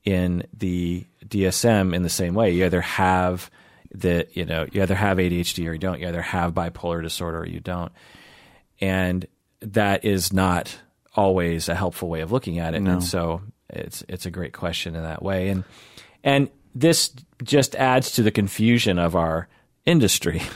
[0.05, 2.49] in the DSM in the same way.
[2.49, 3.51] You either have
[3.93, 5.99] the, you know, you either have ADHD or you don't.
[5.99, 7.91] You either have bipolar disorder or you don't.
[8.79, 9.27] And
[9.61, 10.79] that is not
[11.15, 12.81] always a helpful way of looking at it.
[12.81, 15.49] And so it's it's a great question in that way.
[15.49, 15.63] And
[16.23, 19.47] and this just adds to the confusion of our
[19.85, 20.41] industry.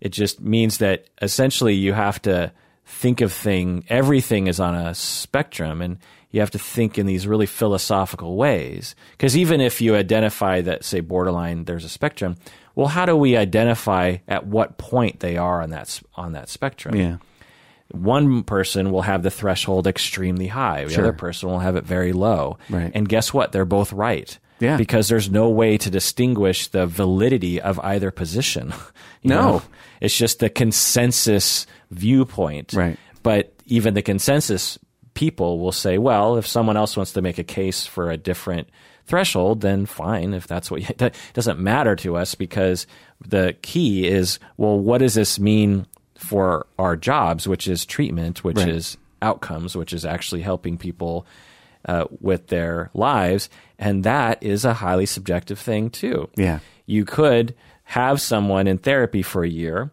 [0.00, 2.52] It just means that essentially you have to
[2.86, 5.98] think of thing everything is on a spectrum and
[6.30, 10.84] you have to think in these really philosophical ways because even if you identify that
[10.84, 12.36] say borderline there's a spectrum
[12.80, 16.94] well how do we identify at what point they are on that on that spectrum
[16.96, 17.16] Yeah,
[17.92, 20.84] one person will have the threshold extremely high.
[20.84, 21.04] The Sure.
[21.04, 22.56] other person will have it very low.
[22.68, 22.92] Right.
[22.94, 23.50] And guess what?
[23.52, 24.38] They're both right.
[24.60, 24.76] Yeah.
[24.76, 28.72] Because there's no way to distinguish the validity of either position.
[29.22, 29.40] You No.
[29.42, 29.62] know?
[30.00, 32.72] It's just the consensus viewpoint.
[32.72, 32.96] Right.
[33.22, 34.78] But even the consensus
[35.14, 38.68] people will say, well, if someone else wants to make a case for a different
[39.10, 40.32] threshold, then fine.
[40.32, 42.86] If that's what you, that doesn't matter to us because
[43.20, 48.56] the key is, well, what does this mean for our jobs, which is treatment, which
[48.58, 48.68] Right.
[48.68, 51.26] is outcomes, which is actually helping people
[51.86, 56.28] uh, with their lives, and that is a highly subjective thing too.
[56.36, 56.58] Yeah.
[56.86, 59.90] you could have someone in therapy for a year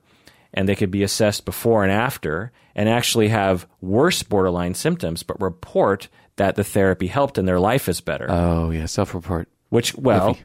[0.53, 5.39] and they could be assessed before and after and actually have worse borderline symptoms, but
[5.41, 8.27] report that the therapy helped and their life is better.
[8.29, 9.47] Oh yeah, self-report.
[9.69, 10.37] which, well,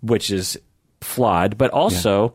[0.00, 0.58] which is
[1.00, 2.34] flawed, but also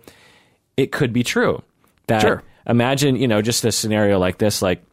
[0.78, 1.62] it could be true.
[2.08, 2.44] That Sure.
[2.68, 4.84] imagine, you know, just a scenario like this, like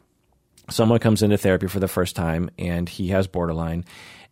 [0.69, 3.85] someone comes into therapy for the first time and he has borderline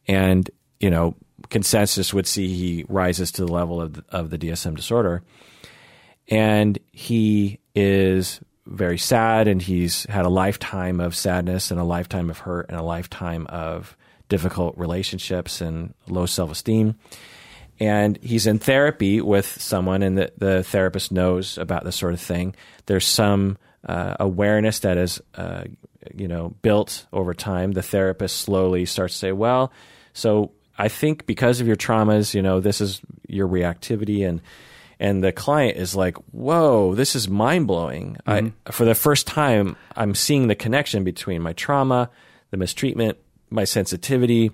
[0.08, 0.50] and,
[0.80, 1.16] you know,
[1.50, 5.24] consensus would see he rises to the level of the, of the DSM disorder
[6.30, 12.30] and he is very sad and he's had a lifetime of sadness and a lifetime
[12.30, 13.96] of hurt and a lifetime of
[14.30, 16.96] difficult relationships and low self-esteem.
[17.80, 22.22] And he's in therapy with someone and the, the therapist knows about this sort of
[22.22, 22.56] thing.
[22.88, 25.64] There's some uh, awareness that is uh,
[26.14, 27.74] you know built over time.
[27.74, 29.72] The therapist slowly starts to say well
[30.18, 34.42] so i think because of your traumas you know this is your reactivity and
[35.00, 40.16] and the client is like whoa this is mind-blowing I, for the first time i'm
[40.16, 42.10] seeing the connection between my trauma
[42.52, 43.18] the mistreatment
[43.50, 44.52] my sensitivity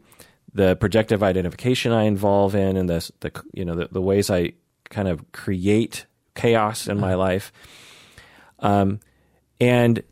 [0.54, 4.54] the projective identification I involve in, and the the you know the, the ways I
[4.90, 7.52] kind of create chaos in my life,
[8.60, 9.00] um,
[9.60, 10.04] and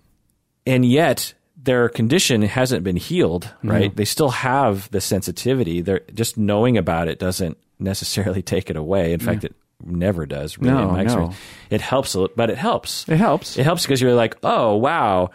[0.65, 3.53] and yet their condition hasn't been healed.
[3.63, 3.95] Right?
[3.95, 5.81] They still have the sensitivity.
[5.81, 9.13] They're just knowing about it doesn't necessarily take it away.
[9.13, 10.57] In fact, it never does.
[10.57, 11.33] Really, No, in my no.
[11.69, 13.07] It helps, but it helps.
[13.09, 13.57] It helps.
[13.57, 15.29] It helps because you're like, oh wow,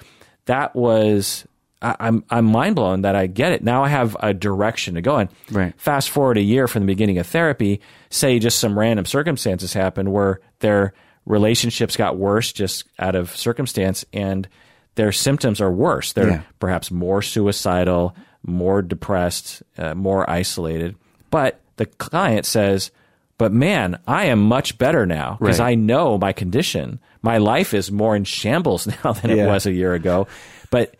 [0.46, 1.46] that was
[1.82, 3.62] I, I'm I'm mind blown that I get it.
[3.62, 5.28] Now I have a direction to go in.
[5.50, 5.74] Right.
[5.78, 7.80] Fast forward a year from the beginning of therapy,
[8.10, 10.94] say just some random circumstances happened where their
[11.26, 14.48] relationships got worse just out of circumstance and
[14.94, 16.12] their symptoms are worse.
[16.12, 16.40] They're Yeah.
[16.58, 20.94] perhaps more suicidal, more depressed, uh, more isolated.
[21.30, 22.90] But the client says,
[23.38, 25.72] but man, I am much better now because Right.
[25.72, 26.98] I know my condition.
[27.22, 30.26] My life is more in shambles now than it was a year ago.
[30.70, 30.94] But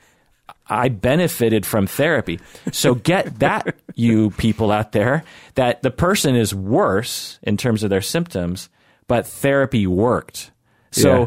[0.68, 2.40] I benefited from therapy.
[2.72, 7.90] So get that, you people out there, that the person is worse in terms of
[7.90, 8.68] their symptoms,
[9.06, 10.50] but therapy worked.
[10.90, 11.26] So Yeah.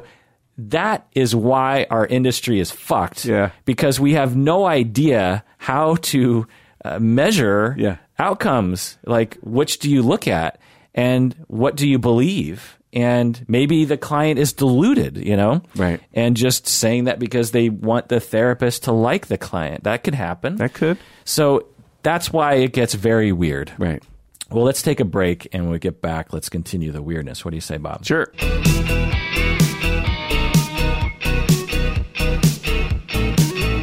[0.58, 3.24] that is why our industry is fucked.
[3.26, 3.52] Yeah.
[3.66, 6.46] Because we have no idea how to
[6.86, 7.98] uh, measure Yeah.
[8.18, 8.98] outcomes.
[9.06, 10.60] Like, which do you look at
[10.94, 12.78] and what do you believe?
[12.92, 15.62] And maybe the client is deluded, you know?
[15.76, 16.02] Right.
[16.14, 19.84] And just saying that because they want the therapist to like the client.
[19.84, 20.56] That could happen.
[20.56, 20.98] That could.
[21.24, 21.68] so
[22.02, 23.72] that's why it gets very weird.
[23.78, 24.02] Right.
[24.50, 27.46] Well, let's take a break and when we get back, let's continue the weirdness.
[27.46, 28.04] What do you say, Bob?
[28.06, 28.34] Sure.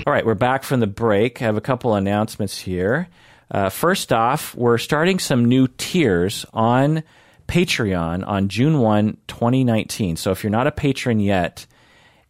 [0.07, 1.43] All right, we're back from the break.
[1.43, 3.09] I have a couple announcements here.
[3.51, 7.03] Uh, first off, we're starting some new tiers on
[7.47, 10.17] Patreon on June 1, 2019.
[10.17, 11.67] So if you're not a patron yet,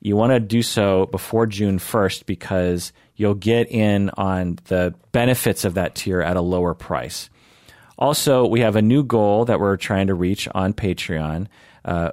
[0.00, 5.64] you want to do so before June 1st because you'll get in on the benefits
[5.64, 7.31] of that tier at a lower price.
[7.98, 11.46] Also, we have a new goal that we're trying to reach on Patreon,
[11.85, 12.12] uh,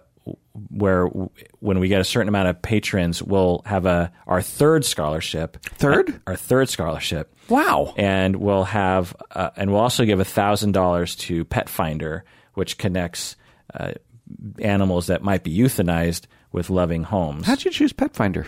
[0.69, 4.85] where w- when we get a certain amount of patrons, we'll have a our third
[4.85, 5.57] scholarship.
[5.63, 6.21] Third?
[6.27, 7.35] our third scholarship.
[7.49, 7.93] Wow.
[7.97, 13.35] And we'll have, uh, and we'll also give thousand dollars to Pet Finder, which connects
[13.73, 13.93] uh,
[14.59, 17.45] animals that might be euthanized with loving homes.
[17.47, 18.47] How'd you choose Pet Finder?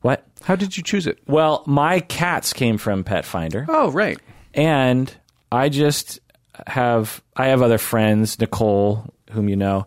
[0.00, 0.26] what?
[0.42, 1.20] How did you choose it?
[1.28, 3.66] Well, my cats came from Pet Finder.
[3.68, 4.18] Oh, right.
[4.54, 5.12] and
[5.52, 6.18] I just
[6.66, 8.38] have I have other friends.
[8.40, 9.86] Nicole, whom you know,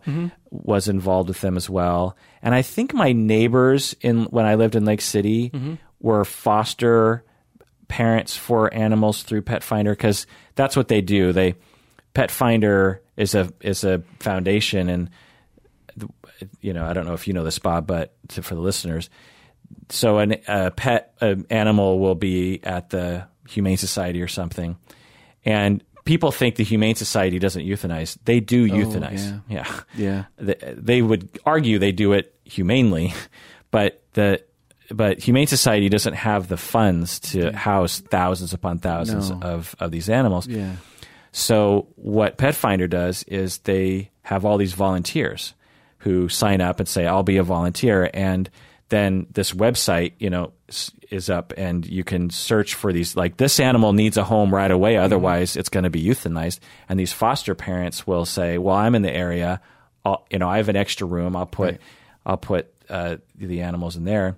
[0.50, 4.76] was involved with them as well, and I think my neighbors in when I lived
[4.76, 5.50] in Lake City
[6.00, 7.24] were foster
[7.88, 11.32] parents for animals through Pet Finder because that's what they do.
[11.32, 11.54] They
[12.14, 15.10] Pet Finder is a is a foundation, and
[16.60, 19.10] you know I don't know if you know this, Bob, but to, for the listeners,
[19.90, 24.76] so an, a pet an animal will be at the Humane Society or something,
[25.44, 28.16] and people think the Humane Society doesn't euthanize.
[28.24, 29.42] They do oh, euthanize.
[29.48, 30.24] Yeah, Yeah.
[30.38, 33.12] They, they would argue they do it humanely,
[33.70, 34.42] but the
[34.90, 39.40] but Humane Society doesn't have the funds to house thousands upon thousands No.
[39.42, 40.46] of of these animals.
[40.46, 40.76] Yeah.
[41.32, 45.52] So what Pet Finder does is they have all these volunteers
[45.98, 48.48] who sign up and say, "I'll be a volunteer," and
[48.88, 50.52] then this website, you know,
[51.10, 53.16] is up, and you can search for these.
[53.16, 56.60] Like this animal needs a home right away, otherwise it's going to be euthanized.
[56.88, 59.60] And these foster parents will say, "Well, I'm in the area.
[60.04, 61.34] I'll, you know, I have an extra room.
[61.36, 61.80] I'll put,
[62.24, 64.36] I'll put uh, the animals in there."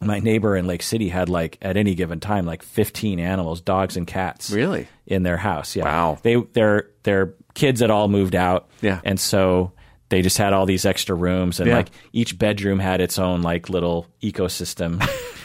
[0.00, 3.96] my neighbor in Lake City had like at any given time like 15 animals, dogs
[3.96, 4.48] and cats.
[4.48, 4.86] Really?
[5.08, 5.74] In their house.
[5.74, 5.86] Yeah.
[5.86, 6.18] Wow.
[6.22, 8.68] They their their kids had all moved out.
[8.80, 9.00] Yeah.
[9.02, 9.72] And so
[10.08, 11.78] they just had all these extra rooms and Yeah.
[11.78, 15.04] like each bedroom had its own like little ecosystem.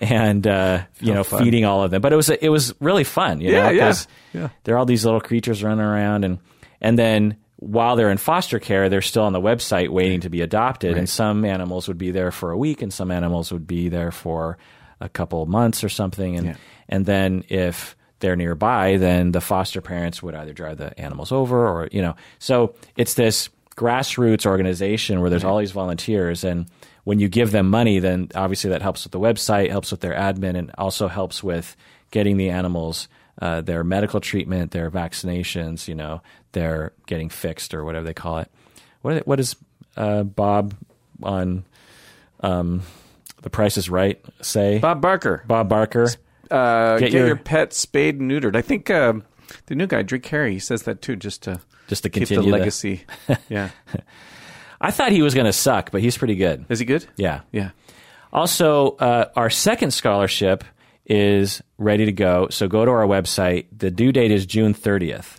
[0.00, 1.42] and uh, you know, fun.
[1.42, 2.02] feeding all of them.
[2.02, 3.86] But it was it was really fun, you Yeah, know, yeah.
[3.86, 4.48] 'cause Yeah.
[4.64, 6.38] there are all these little creatures running around and
[6.80, 10.42] and then while they're in foster care they're still on the website waiting to be
[10.42, 13.88] adopted and some animals would be there for a week and some animals would be
[13.88, 14.58] there for
[15.00, 16.54] a couple of months or something and Yeah.
[16.90, 21.66] and then if they're nearby then the foster parents would either drive the animals over
[21.66, 26.66] or you know so it's this grassroots organization where there's all these volunteers and
[27.06, 30.12] when you give them money then obviously that helps with the website helps with their
[30.14, 31.76] admin and also helps with
[32.10, 33.08] getting the animals
[33.42, 38.38] uh, their medical treatment, their vaccinations, you know, they're getting fixed or whatever they call
[38.38, 38.50] it.
[39.02, 39.56] What, are they- what does
[39.94, 40.74] uh, Bob
[41.22, 41.66] on
[42.40, 42.80] um,
[43.42, 44.78] The Price is Right say?
[44.78, 45.44] Bob Barker.
[45.46, 46.08] Bob Barker.
[46.50, 48.56] Uh, Get get, your- your, pet spayed and neutered.
[48.56, 49.12] I think uh,
[49.66, 52.36] the new guy, Drew Carey, he says that too, just to Just to keep the
[52.36, 53.04] continue the- legacy.
[53.50, 53.68] yeah.
[54.80, 56.66] I thought he was going to suck, but he's pretty good.
[56.68, 57.06] Is he good?
[57.16, 57.40] Yeah.
[57.52, 57.70] Yeah.
[58.32, 60.64] Also, uh, our second scholarship
[61.06, 62.48] is ready to go.
[62.50, 63.66] So go to our website.
[63.76, 65.36] The due date is June 30th.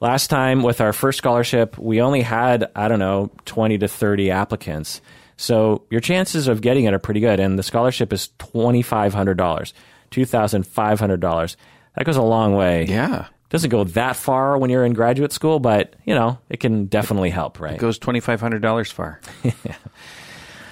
[0.00, 4.30] Last time with our first scholarship, we only had, I don't know, 20 to 30
[4.30, 5.00] applicants.
[5.38, 7.40] So your chances of getting it are pretty good.
[7.40, 9.72] And the scholarship is $2,500,
[10.10, 11.56] $2,500.
[11.96, 12.84] That goes a long way.
[12.84, 13.26] Yeah.
[13.56, 17.30] Doesn't go that far when you're in graduate school, but, you know, it can definitely
[17.30, 17.78] help, right?
[17.78, 19.18] Goes twenty five hundred dollars far.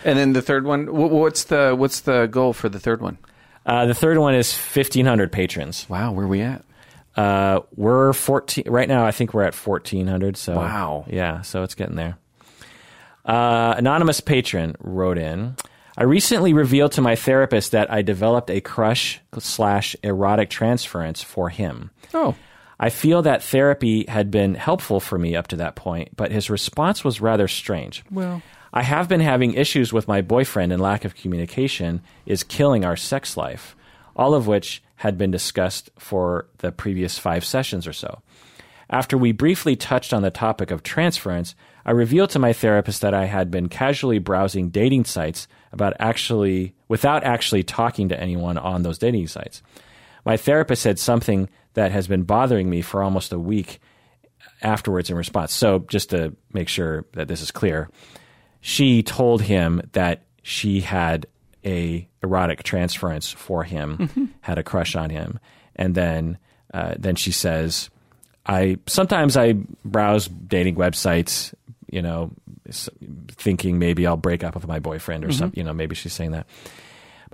[0.05, 3.17] And then the third one, what's the what's the goal for the third one?
[3.65, 5.89] Uh, the third one is 1,500 patrons.
[5.89, 6.63] Wow, where are we at?
[7.17, 9.07] Uh, we're 14 right now.
[9.07, 10.37] I think we're at 1400.
[10.37, 11.07] So Wow.
[11.09, 12.19] yeah, so it's getting there.
[13.25, 15.57] Uh, anonymous patron wrote in.
[15.97, 21.49] I recently revealed to my therapist that I developed a crush slash erotic transference for
[21.49, 21.91] him.
[22.13, 22.35] Oh,
[22.79, 26.51] I feel that therapy had been helpful for me up to that point, but his
[26.51, 28.05] response was rather strange.
[28.11, 28.43] Well.
[28.73, 32.97] I have been having issues with my boyfriend, and lack of communication is killing our
[32.97, 33.77] sex life,
[34.17, 38.21] all of which had been discussed for the previous five sessions or so.
[38.91, 41.55] After we briefly touched on the topic of transference,
[41.87, 46.75] I revealed to my therapist that I had been casually browsing dating sites about actually
[46.89, 49.63] without actually talking to anyone on those dating sites.
[50.25, 53.81] My therapist said something that has been bothering me for almost a week
[54.63, 55.53] afterwards in response.
[55.53, 57.89] So, just to make sure that this is clear,
[58.61, 61.27] she told him that she had
[61.65, 65.39] a erotic transference for him, had a crush on him,
[65.77, 66.39] and then
[66.73, 67.91] uh, then she says,
[68.47, 71.55] "I sometimes I browse dating websites,
[71.91, 72.33] you know,
[73.29, 75.59] thinking maybe I'll break up with my boyfriend or something.
[75.59, 76.47] You know, maybe she's saying that."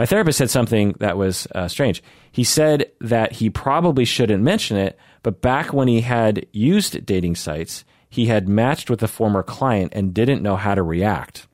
[0.00, 2.02] My therapist said something that was uh, strange.
[2.32, 7.34] He said that he probably shouldn't mention it, but back when he had used dating
[7.34, 11.46] sites, he had matched with a former client and didn't know how to react.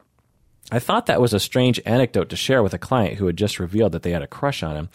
[0.70, 3.58] I thought that was a strange anecdote to share with a client who had just
[3.58, 4.90] revealed that they had a crush on him.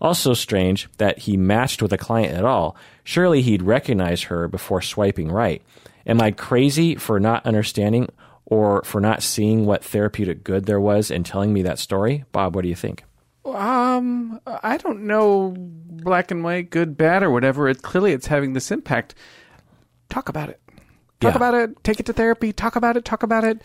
[0.00, 2.74] Also strange that he matched with a client at all.
[3.04, 5.62] Surely he'd recognize her before swiping right.
[6.04, 8.08] Am I crazy for not understanding
[8.50, 12.24] or for not seeing what therapeutic good there was in telling me that story?
[12.32, 13.04] Bob, what do you think?
[13.44, 17.68] Um, I don't know black and white, good, bad, or whatever.
[17.68, 19.14] It clearly it's having this impact.
[20.08, 20.60] Talk about it.
[21.20, 21.36] Talk Yeah.
[21.36, 21.84] about it.
[21.84, 22.52] Take it to therapy.
[22.52, 23.04] Talk about it.
[23.04, 23.62] Talk about it.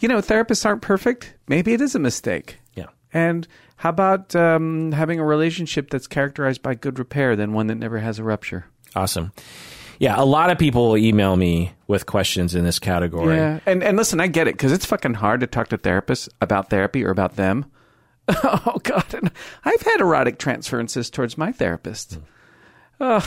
[0.00, 1.34] You know, therapists aren't perfect.
[1.48, 2.58] Maybe it is a mistake.
[2.74, 2.86] Yeah.
[3.12, 7.76] And how about um, having a relationship that's characterized by good repair than one that
[7.76, 8.66] never has a rupture?
[8.96, 9.32] Awesome.
[9.98, 13.36] Yeah, a lot of people will email me with questions in this category.
[13.36, 16.28] Yeah, and and listen, I get it because it's fucking hard to talk to therapists
[16.40, 17.66] about therapy or about them.
[18.28, 19.30] oh God,
[19.64, 22.14] I've had erotic transferences towards my therapist.
[22.14, 22.20] Hmm.
[23.04, 23.24] Ugh,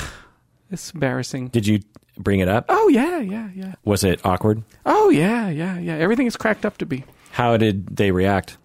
[0.72, 1.50] it's embarrassing.
[1.50, 1.82] Did you
[2.18, 2.66] bring it up?
[2.70, 3.76] Oh yeah, yeah, yeah.
[3.86, 4.64] Was it awkward?
[4.86, 5.96] Oh yeah, yeah, yeah.
[5.96, 8.58] Everything is cracked up to be How did they react?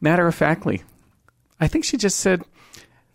[0.00, 0.82] matter of factly.
[1.60, 2.44] I think she just said,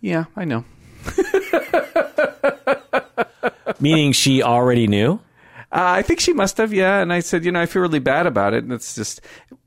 [0.02, 0.66] "Yeah, I know."
[3.80, 5.20] Meaning she already knew?
[5.72, 7.00] Uh, I think she must have, yeah.
[7.00, 8.64] And I said, you know, I feel really bad about it.
[8.64, 9.22] And it's just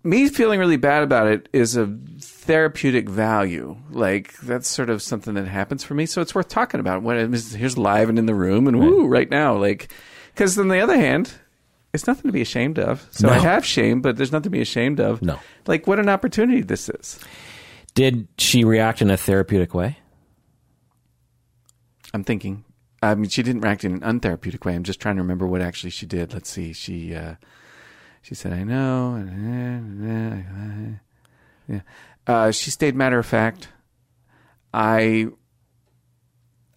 [0.05, 1.87] me feeling really bad about it is a
[2.21, 3.77] therapeutic value.
[3.91, 6.07] Like that's sort of something that happens for me.
[6.07, 7.03] So it's worth talking about.
[7.03, 9.93] When it here's live and in the room and woo right now, like
[10.33, 11.33] because on the other hand,
[11.93, 13.07] it's nothing to be ashamed of.
[13.11, 15.23] So I have shame, but there's nothing to be ashamed of.
[15.23, 15.41] No.
[15.67, 17.19] Like what an opportunity this is.
[17.95, 19.99] Did she react in a therapeutic way?
[22.15, 22.65] I'm thinking.
[23.03, 24.75] I mean, she didn't react in an untherapeutic way.
[24.75, 26.33] I'm just trying to remember what actually she did.
[26.33, 26.73] Let's see.
[26.73, 27.35] She uh,
[28.23, 29.17] she said, "I know."
[31.69, 31.81] Yeah.
[32.27, 33.69] Uh, she stayed matter of fact.
[34.73, 35.29] I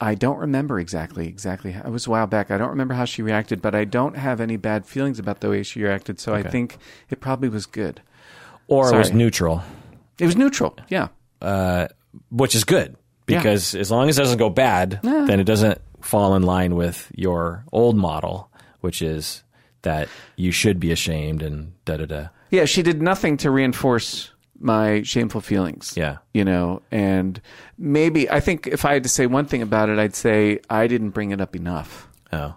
[0.01, 1.71] I don't remember exactly exactly.
[1.71, 2.51] How, it was a while back.
[2.51, 5.49] I don't remember how she reacted, but I don't have any bad feelings about the
[5.49, 6.19] way she reacted.
[6.19, 6.77] So I think
[7.09, 8.01] it probably was good.
[8.67, 9.63] Or it was neutral,
[10.19, 10.77] It was neutral.
[10.89, 11.07] Yeah.
[11.41, 11.87] uh,
[12.31, 12.95] which is good
[13.25, 17.11] because as long as it doesn't go bad, then it doesn't fall in line with
[17.15, 18.49] your old model,
[18.81, 19.43] which is
[19.81, 22.27] that you should be ashamed and da da da.
[22.51, 25.93] Yeah, she did nothing to reinforce my shameful feelings.
[25.95, 26.17] Yeah.
[26.33, 27.39] You know, and
[27.77, 30.87] maybe I think if I had to say one thing about it, I'd say I
[30.87, 32.07] didn't bring it up enough.
[32.33, 32.55] Oh,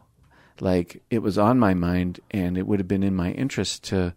[0.61, 4.14] Like it was on my mind and it would have been in my interest to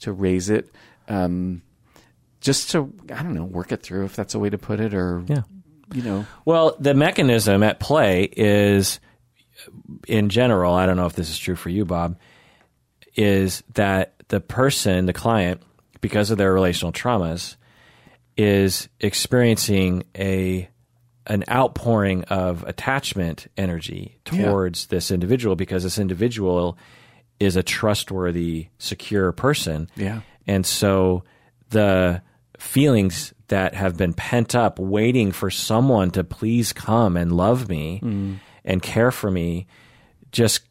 [0.00, 0.70] to raise it.
[1.08, 1.62] Um
[2.40, 4.94] just to I don't know, work it through if that's a way to put it
[4.94, 5.42] or yeah.
[5.92, 6.26] You know.
[6.44, 9.00] Well, the mechanism at play is,
[10.06, 12.18] in general, I don't know if this is true for you, Bob,
[13.16, 15.62] is that the person, the client,
[16.00, 17.56] because of their relational traumas,
[18.36, 20.68] is experiencing a
[21.28, 26.78] an outpouring of attachment energy towards this individual because this individual
[27.38, 29.90] is a trustworthy, secure person.
[29.94, 30.22] Yeah.
[30.46, 31.24] And so
[31.68, 32.22] the
[32.58, 38.00] feelings that have been pent up waiting for someone to please come and love me
[38.64, 39.66] and care for me
[40.32, 40.62] just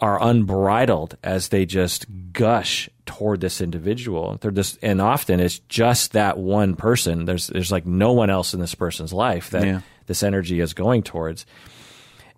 [0.00, 4.36] are unbridled as they just gush toward this individual.
[4.40, 7.24] They're just and often it's just that one person.
[7.24, 9.80] There's there's like no one else in this person's life that Yeah.
[10.06, 11.46] this energy is going towards.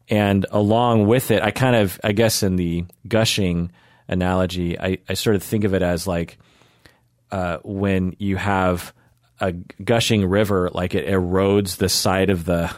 [0.08, 3.72] And along with it, I kind of I guess in the gushing
[4.08, 6.38] analogy, I, I sort of think of it as like
[7.30, 8.92] uh, when you have
[9.40, 12.70] a gushing river, like it erodes the side of the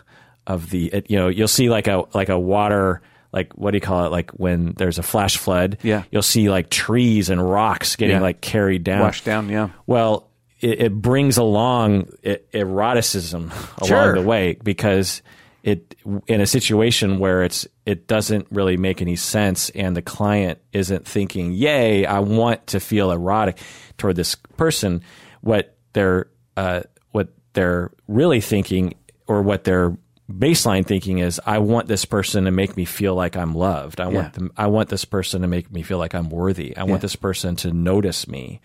[0.46, 3.00] of the it, you know you'll see like a like a water
[3.32, 6.02] like what do you call it like when there's a flash flood Yeah.
[6.10, 8.22] you'll see like trees and rocks getting Yeah.
[8.22, 9.68] like carried down Washed down, yeah.
[9.86, 10.28] well
[10.60, 12.08] it, it brings along
[12.52, 13.52] eroticism
[13.86, 13.96] Sure.
[14.02, 15.22] along the way because
[15.62, 15.94] it
[16.26, 21.06] in a situation where it's it doesn't really make any sense and the client isn't
[21.06, 23.58] thinking yay i want to feel erotic
[23.96, 25.02] toward this person
[25.40, 26.26] what they're
[26.56, 28.94] uh, what they're really thinking
[29.26, 29.96] or what their
[30.30, 34.00] baseline thinking is i want this person to make me feel like i'm loved.
[34.00, 36.74] I want them i want this person to make me feel like i'm worthy.
[36.76, 38.60] I want this person to notice me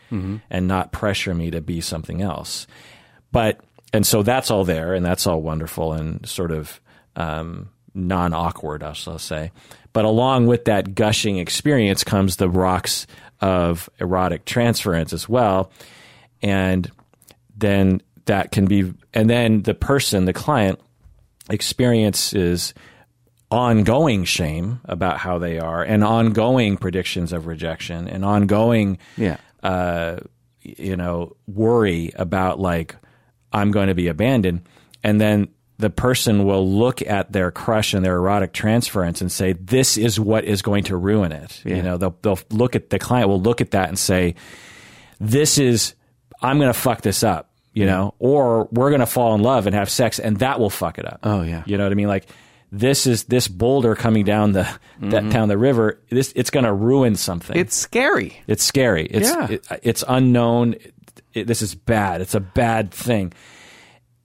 [0.49, 2.67] and not pressure me to be something else.
[3.31, 3.59] But
[3.91, 6.79] and so that's all there and that's all wonderful and sort of
[7.17, 9.51] um, non-awkward i'll I'll say.
[9.91, 13.07] But along with that gushing experience comes the rocks
[13.41, 15.71] of erotic transference as well.
[16.41, 16.89] And
[17.57, 20.79] then that can be and then the person the client
[21.49, 22.73] experiences
[23.49, 29.37] ongoing shame about how they are and ongoing predictions of rejection and ongoing Yeah.
[29.63, 30.17] uh,
[30.61, 32.95] you know, worry about like
[33.53, 34.63] I'm going to be abandoned,
[35.01, 35.47] and then
[35.77, 40.19] the person will look at their crush and their erotic transference and say, "This is
[40.19, 43.39] what is going to ruin it." You know, they'll they'll look at the client will
[43.41, 44.35] look at that and say,
[45.21, 45.95] "This is
[46.41, 47.46] I'm going to fuck this up."
[47.78, 50.69] You know, or we're going to fall in love and have sex, and that will
[50.69, 51.19] fuck it up.
[51.23, 51.63] Oh, yeah.
[51.65, 52.07] you know what I mean?
[52.07, 52.28] Like
[52.71, 54.63] this is this boulder coming down the
[54.99, 55.30] that mm-hmm.
[55.30, 56.01] down the river.
[56.09, 57.57] This it's going to ruin something.
[57.57, 58.41] It's scary.
[58.47, 59.05] It's scary.
[59.05, 59.51] It's Yeah.
[59.51, 60.75] it, it's unknown.
[61.34, 62.21] It, this is bad.
[62.21, 63.34] It's a bad thing.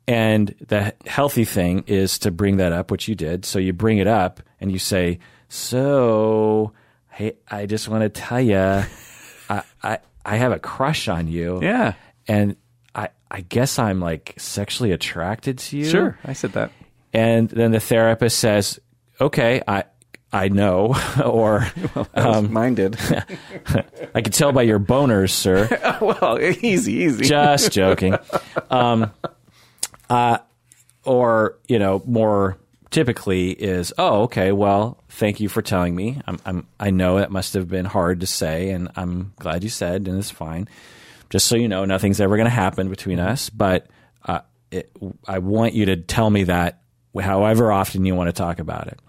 [0.08, 3.44] And the healthy thing is to bring that up, which you did.
[3.44, 6.72] So you bring it up and you say, "So,
[7.10, 8.56] hey, I just want to tell you,
[9.48, 11.60] I, I I have a crush on you.
[11.62, 11.94] Yeah.
[12.26, 12.56] and
[12.94, 15.84] I I guess I'm like sexually attracted to you.
[15.84, 16.18] Sure.
[16.24, 16.70] I said that.
[17.12, 18.80] And then the therapist says,
[19.20, 19.84] "Okay, I."
[20.34, 21.70] I know, or
[22.14, 22.96] um, Mine did.
[24.14, 25.68] I can tell by your boners, sir.
[26.00, 27.24] well, easy, easy.
[27.26, 28.16] Just joking.
[28.70, 29.12] Um,
[30.08, 30.38] uh,
[31.04, 32.56] or you know, more
[32.92, 34.52] typically is, oh, okay.
[34.52, 36.20] Well, thank you for telling me.
[36.26, 39.70] I'm, I'm, I know it must have been hard to say, and I'm glad you
[39.70, 40.68] said, and it's fine.
[41.32, 43.50] Just so you know, nothing's ever going to happen between us.
[43.50, 43.88] But
[44.24, 44.92] uh, it,
[45.26, 46.80] I want you to tell me that,
[47.20, 49.00] however often you want to talk about it.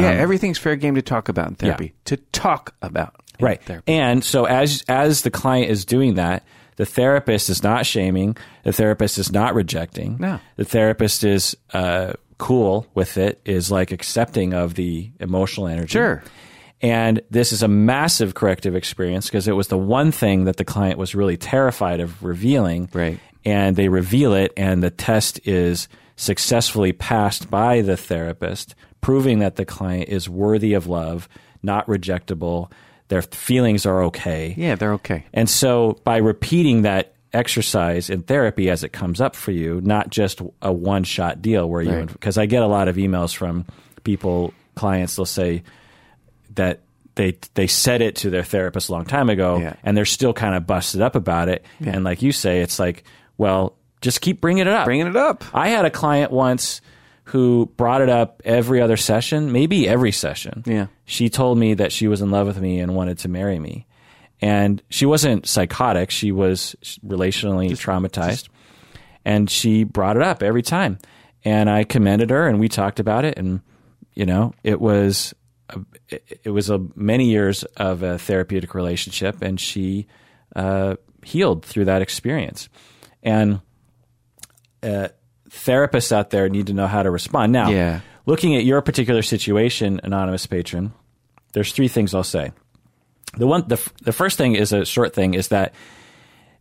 [0.00, 1.84] yeah, everything's fair game to talk about in therapy.
[1.84, 1.90] Yeah.
[2.06, 3.14] To talk about.
[3.40, 3.92] right Therapy.
[3.92, 6.42] and so as as the client is doing that
[6.76, 10.40] the therapist is not shaming the therapist is not rejecting No.
[10.56, 16.22] the therapist is uh, cool with it is like accepting of the emotional energy Sure.
[16.80, 20.64] And this is a massive corrective experience because it was the one thing that the
[20.64, 23.18] client was really terrified of revealing Right.
[23.44, 29.56] and they reveal it and the test is successfully passed by the therapist proving that
[29.56, 31.28] the client is worthy of love
[31.62, 32.70] not rejectable
[33.08, 35.24] their feelings are okay Yeah, they're okay.
[35.32, 40.08] and so by repeating that exercise in therapy as it comes up for you, not
[40.08, 42.06] just a one shot deal where you, Right.
[42.12, 43.66] because I get a lot of emails from
[44.02, 45.62] people, clients, they'll say
[46.54, 46.80] that
[47.14, 49.74] they they said it to their therapist a long time ago Yeah.
[49.82, 51.64] and they're still kind of busted up about it.
[51.84, 53.04] And like you say, it's like,
[53.36, 54.84] well, just keep bringing it up.
[54.84, 55.44] Bringing it up.
[55.52, 56.80] I had a client once
[57.24, 60.62] who brought it up every other session, maybe every session.
[60.64, 60.86] Yeah.
[61.04, 63.86] She told me that she was in love with me and wanted to marry me.
[64.40, 68.48] And she wasn't psychotic, she was relationally traumatized.
[69.24, 70.98] and she brought it up every time.
[71.44, 73.60] And I commended her and we talked about it and
[74.14, 75.34] you know, it was
[75.70, 80.06] a, it, it was a many years of a therapeutic relationship and she
[80.56, 82.68] uh, healed through that experience.
[83.22, 83.60] And
[84.82, 85.08] uh,
[85.50, 87.52] therapists out there need to know how to respond.
[87.52, 88.00] Now, Yeah.
[88.26, 90.92] looking at your particular situation, anonymous patron,
[91.52, 92.52] there's three things I'll say.
[93.36, 95.74] The one, the, the first thing is a short thing is that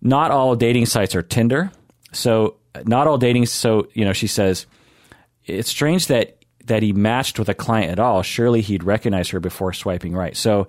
[0.01, 1.71] not all dating sites are Tinder.
[2.13, 2.55] So
[2.85, 3.45] not all dating.
[3.47, 4.65] So you know, she says
[5.45, 6.36] it's strange that
[6.68, 8.22] that he matched with a client at all.
[8.22, 10.36] Surely he'd recognize her before swiping right.
[10.38, 10.68] So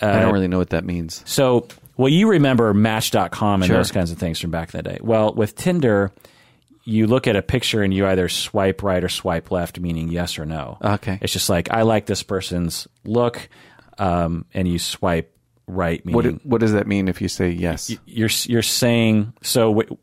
[0.00, 1.22] I don't really know what that means.
[1.26, 3.76] so, well, you remember Match.com and Sure.
[3.76, 4.98] those kinds of things from back in the day.
[5.02, 6.10] Well, with Tinder,
[6.84, 10.38] you look at a picture and you either swipe right or swipe left, meaning yes
[10.38, 10.78] or no.
[10.82, 11.18] Okay.
[11.20, 13.48] It's just like, I like this person's look,
[13.98, 15.36] um, and you swipe
[15.68, 17.94] right, What meaning what does that mean if you say yes?
[18.06, 19.96] you're, you're saying, so, w-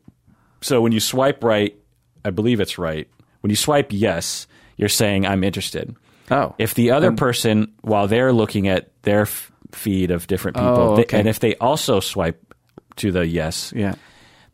[0.62, 1.76] so when you swipe right,
[2.24, 3.08] I believe it's right.
[3.40, 4.46] When you swipe yes,
[4.80, 5.94] you're saying, I'm interested.
[6.30, 6.54] Oh.
[6.58, 10.96] If the other person, while they're looking at their f- feed of different people, Oh,
[10.96, 12.54] they- and if they also swipe
[12.96, 13.94] to the yes, yeah.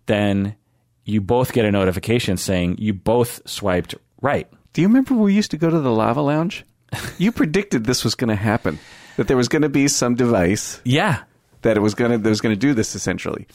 [0.07, 0.57] then
[1.05, 4.49] you both get a notification saying you both swiped right.
[4.73, 6.65] Do you remember we used to go to the lava lounge?
[7.19, 8.79] You predicted this was going to happen.
[9.17, 11.23] That there was going to be some device Yeah.
[11.63, 13.47] that it was going to that was going to do this essentially.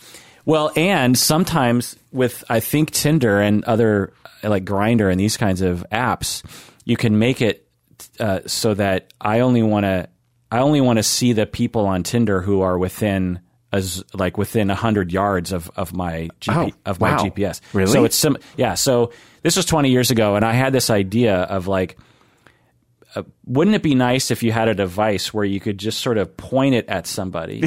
[0.45, 4.13] Well, and sometimes with I think Tinder and other
[4.43, 6.43] like Grindr and these kinds of apps,
[6.85, 7.67] you can make it
[8.19, 10.07] uh, so that I only want to
[10.51, 13.39] I only want to see the people on Tinder who are within
[13.71, 17.23] as like within hundred yards of of my GP, Oh, of my wow.
[17.23, 17.61] GPS.
[17.73, 17.91] Really?
[17.91, 18.73] So it's some yeah.
[18.73, 19.11] So
[19.43, 21.97] this was twenty years ago, and I had this idea of like.
[23.13, 26.17] Uh, wouldn't it be nice if you had a device where you could just sort
[26.17, 27.61] of point it at somebody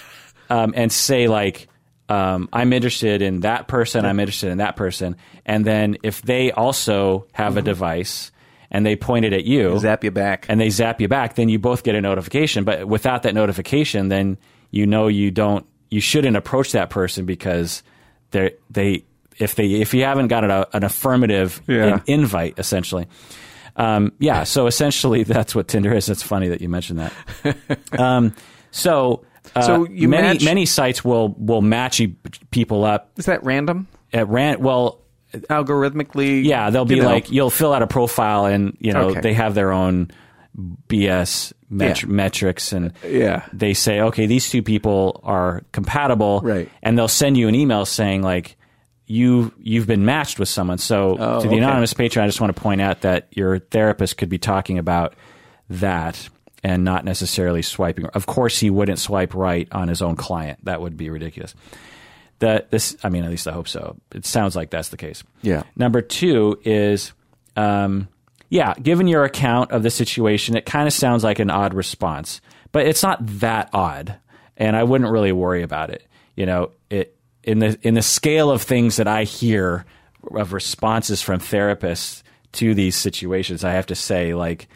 [0.50, 1.68] um, and say like
[2.10, 5.16] um, i'm interested in that person i'm interested in that person.
[5.46, 8.30] And then if they also have a device
[8.70, 10.46] and they point it at you Zap you back.
[10.48, 12.64] and they zap you back then you both get a notification.
[12.64, 14.36] But without that notification then
[14.70, 17.82] you know you don't you shouldn't approach that person because
[18.32, 19.04] they they
[19.38, 22.00] if they if you haven't got an, an affirmative Yeah.
[22.06, 23.06] in- invite essentially.
[23.76, 26.08] Um, yeah so essentially that's what tinder is.
[26.08, 27.12] It's funny that you mentioned that.
[27.98, 28.34] Um,
[28.70, 29.24] so
[29.56, 32.00] uh, So you many match- many sites will will match
[32.50, 33.88] people up Is that random?
[34.12, 34.98] at ran well
[35.34, 36.44] Algorithmically?
[36.44, 37.08] yeah, they'll be you know.
[37.08, 39.20] like you'll fill out a profile, and you know Okay.
[39.20, 40.10] they have their own
[40.88, 42.08] BS met- Yeah.
[42.08, 43.42] metrics, and Yeah.
[43.52, 46.68] they say, okay, these two people are compatible, Right.
[46.82, 48.56] And they'll send you an email saying like
[49.06, 50.78] you you've been matched with someone.
[50.78, 51.58] So Oh, to the okay.
[51.58, 55.14] anonymous patron, I just want to point out that your therapist could be talking about
[55.68, 56.28] that.
[56.62, 58.06] And not necessarily swiping.
[58.06, 60.62] Of course, he wouldn't swipe right on his own client.
[60.64, 61.54] That would be ridiculous.
[62.40, 63.96] That this, I mean, at least I hope so.
[64.14, 65.22] It sounds like that's the case.
[65.40, 65.62] Yeah.
[65.74, 67.12] Number two is,
[67.56, 68.08] um,
[68.50, 72.40] yeah, given your account of the situation, it kind of sounds like an odd response,
[72.72, 74.16] but it's not that odd,
[74.56, 76.06] and I wouldn't really worry about it.
[76.36, 79.86] You know, it in the in the scale of things that I hear
[80.34, 84.68] of responses from therapists to these situations, I have to say, like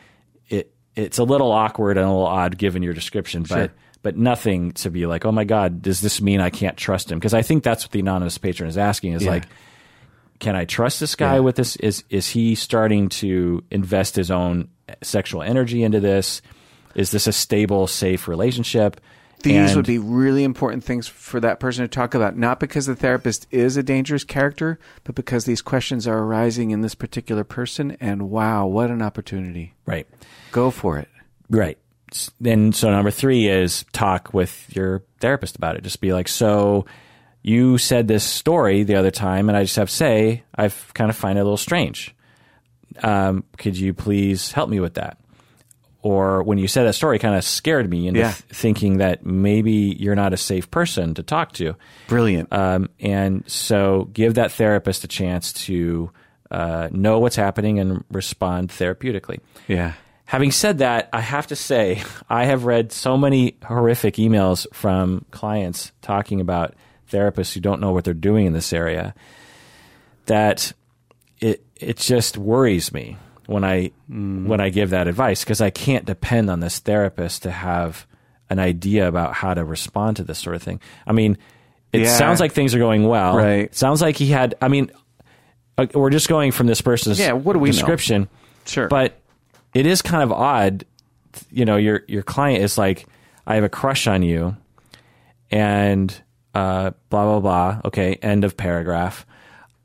[0.97, 3.73] it's a little awkward and a little odd given your description, but
[4.03, 7.19] but nothing to be like, oh my god, does this mean I can't trust him?
[7.19, 9.31] Because I think that's what the anonymous patron is asking is Yeah.
[9.31, 9.45] like
[10.41, 11.77] can I trust this guy with this?
[11.77, 14.69] Is is he starting to invest his own
[15.03, 16.43] sexual energy into this?
[16.95, 19.01] Is this a stable, safe relationship?
[19.45, 22.87] These And- would be really important things for that person to talk about, not because
[22.87, 27.45] the therapist is a dangerous character, but because these questions are arising in this particular
[27.45, 27.97] person.
[28.01, 29.75] And wow, what an opportunity.
[29.87, 30.07] right,
[30.51, 31.09] Go for it.
[31.51, 31.79] right.
[32.41, 35.83] Then so number three is talk with your therapist about it.
[35.83, 36.87] Just be like, so
[37.43, 41.11] you said this story the other time, and I just have to say I've kind
[41.11, 42.15] of find it a little strange.
[43.03, 45.19] Um, could you please help me with that?
[46.05, 48.33] Or when you said that story, kind of scared me into Yeah.
[48.33, 51.77] th- thinking that maybe you're not a safe person to talk to.
[52.09, 52.53] Brilliant.
[52.53, 56.11] Um, and so give that therapist a chance to
[56.51, 59.41] uh, know what's happening and respond therapeutically.
[59.67, 59.95] yeah.
[60.27, 65.25] Having said that, I have to say, I have read so many horrific emails from
[65.31, 66.75] clients talking about
[67.11, 69.15] therapists who don't know what they're doing in this area
[70.27, 70.73] that
[71.41, 76.05] it it just worries me when I when I give that advice because I can't
[76.05, 78.07] depend on this therapist to have
[78.51, 80.81] an idea about how to respond to this sort of thing.
[81.07, 81.39] I mean,
[81.93, 82.17] it Yeah.
[82.17, 83.37] sounds like things are going well.
[83.37, 83.65] Right.
[83.65, 84.55] It sounds like he had.
[84.61, 84.91] I mean,
[85.79, 87.73] uh, we're just going from this person's Yeah, what do we know?
[87.73, 88.29] description.
[88.67, 88.89] Sure.
[88.89, 89.19] But
[89.75, 90.85] it is kind of odd.
[91.51, 93.07] You know, your your client is like,
[93.47, 94.57] I have a crush on you,
[95.51, 96.15] and
[96.55, 97.81] uh, blah blah blah.
[97.87, 99.27] Okay, end of paragraph.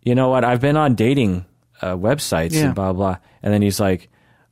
[0.03, 0.43] You know what?
[0.43, 1.45] I've been on dating
[1.81, 2.65] uh, websites Yeah.
[2.67, 3.17] and blah blah.
[3.43, 4.09] And then he's like,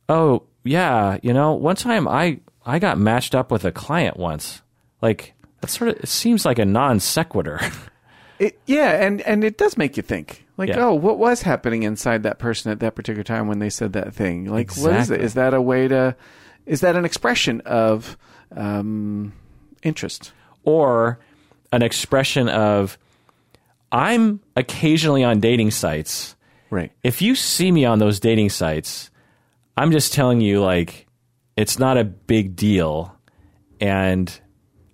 [0.08, 4.62] Oh yeah, you know, one time I I got matched up with a client once.
[5.00, 7.60] Like that sort of it seems like a non sequitur.
[8.38, 10.46] It, yeah, and and it does make you think.
[10.56, 10.86] Like, Yeah.
[10.86, 14.14] oh, what was happening inside that person at that particular time when they said that
[14.14, 14.44] thing?
[14.44, 15.14] Like, what is it?
[15.14, 15.24] Exactly.
[15.24, 16.14] Is that a way to?
[16.64, 18.16] Is that an expression of
[18.54, 19.32] um,
[19.82, 20.30] interest?
[20.62, 21.18] or
[21.72, 22.96] an expression of
[23.90, 26.36] I'm occasionally on dating sites.
[26.70, 26.92] Right.
[27.02, 29.10] If you see me on those dating sites,
[29.76, 31.06] I'm just telling you like
[31.56, 33.14] it's not a big deal
[33.80, 34.30] and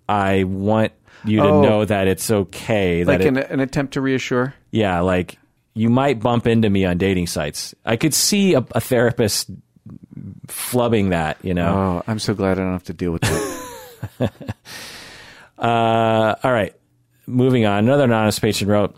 [0.09, 0.93] I want
[1.25, 1.62] you to Oh.
[1.62, 4.55] know that it's okay that Like it, an, an attempt to reassure.
[4.70, 5.39] yeah, like
[5.75, 7.75] you might bump into me on dating sites.
[7.85, 9.51] I could see a, a therapist
[10.47, 11.75] flubbing that, you know.
[11.75, 14.33] Oh, I'm so glad I don't have to deal with that.
[15.59, 16.75] Uh, all right,
[17.27, 17.85] moving on.
[17.85, 18.97] Another anonymous patron wrote,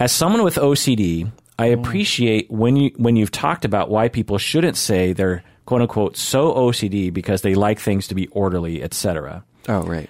[0.00, 1.72] "As someone with OCD, I mm.
[1.74, 6.52] appreciate when you when you've talked about why people shouldn't say they're quote unquote so
[6.54, 9.44] OCD because they like things to be orderly, etc.
[9.68, 10.08] oh, right.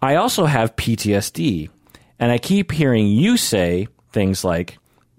[0.00, 1.70] I also have PTSD,
[2.18, 4.78] and I keep hearing you say things like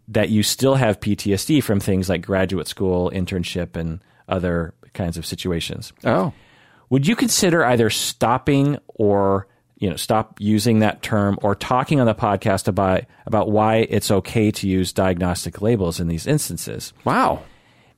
[0.09, 5.25] that you still have PTSD from things like graduate school, internship, and other kinds of
[5.25, 6.33] situations." Oh,
[6.89, 9.47] would you consider either stopping or
[9.77, 14.11] you know stop using that term or talking on the podcast about about why it's
[14.11, 16.93] okay to use diagnostic labels in these instances.
[17.03, 17.43] Wow.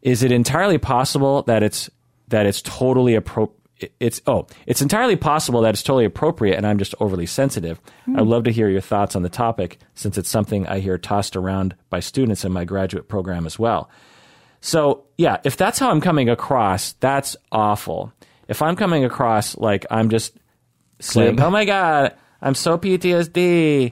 [0.01, 1.89] is it entirely possible that it's
[2.29, 3.51] that it's totally appro-
[3.99, 7.79] it's oh it's entirely possible that it's totally appropriate and i'm just overly sensitive.
[8.05, 8.17] Hmm.
[8.17, 11.35] I'd love to hear your thoughts on the topic since it's something i hear tossed
[11.35, 13.89] around by students in my graduate program as well.
[14.61, 18.13] So yeah if that's how i'm coming across that's awful.
[18.47, 20.37] If i'm coming across like i'm just
[20.99, 23.91] saying oh my god i'm so ptsd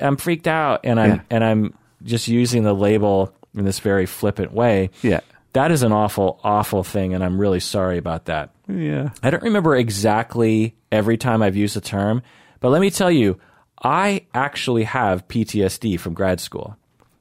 [0.00, 1.20] i'm freaked out and i'm Yeah.
[1.30, 5.20] and i'm just using the label in this very flippant way Yeah.
[5.54, 8.50] that is an awful, awful thing, and I'm really sorry about that.
[8.68, 9.10] Yeah.
[9.22, 12.20] I don't remember exactly every time I've used the term,
[12.60, 13.38] but let me tell you,
[13.82, 16.76] I actually have PTSD from grad school.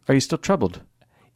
[0.09, 0.81] Are you still troubled?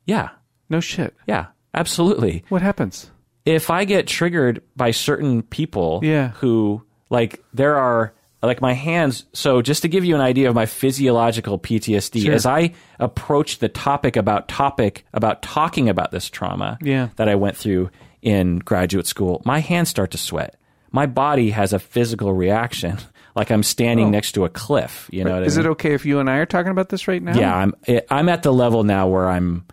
[0.05, 0.29] Yeah,
[0.69, 1.15] No shit.
[1.25, 2.43] yeah, absolutely.
[2.49, 3.09] What happens?
[3.45, 6.31] If I get triggered by certain people Yeah.
[6.41, 9.25] who, like, there are, like, my hands.
[9.33, 12.33] So, just to give you an idea of my physiological PTSD, Sure.
[12.33, 17.09] as I approach the topic about topic, about talking about this trauma Yeah.
[17.17, 17.89] that I went through
[18.21, 20.55] in graduate school, my hands start to sweat.
[20.91, 22.97] My body has a physical reaction,
[23.35, 24.11] like I'm standing oh.
[24.11, 25.07] next to a cliff.
[25.11, 25.45] You know what Oh.
[25.45, 27.37] Is I it okay if you and I are talking about this right now?
[27.37, 27.73] Yeah, I'm
[28.09, 29.65] I'm at the level now where I'm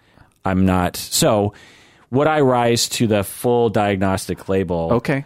[0.45, 0.97] I'm not.
[0.97, 1.55] So,
[2.11, 4.91] would I rise to the full diagnostic label?
[4.93, 5.25] Okay.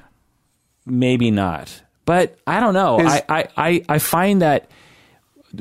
[0.87, 1.83] Maybe not.
[2.11, 2.99] But I don't know.
[2.99, 4.69] Is- I, I, I, I find that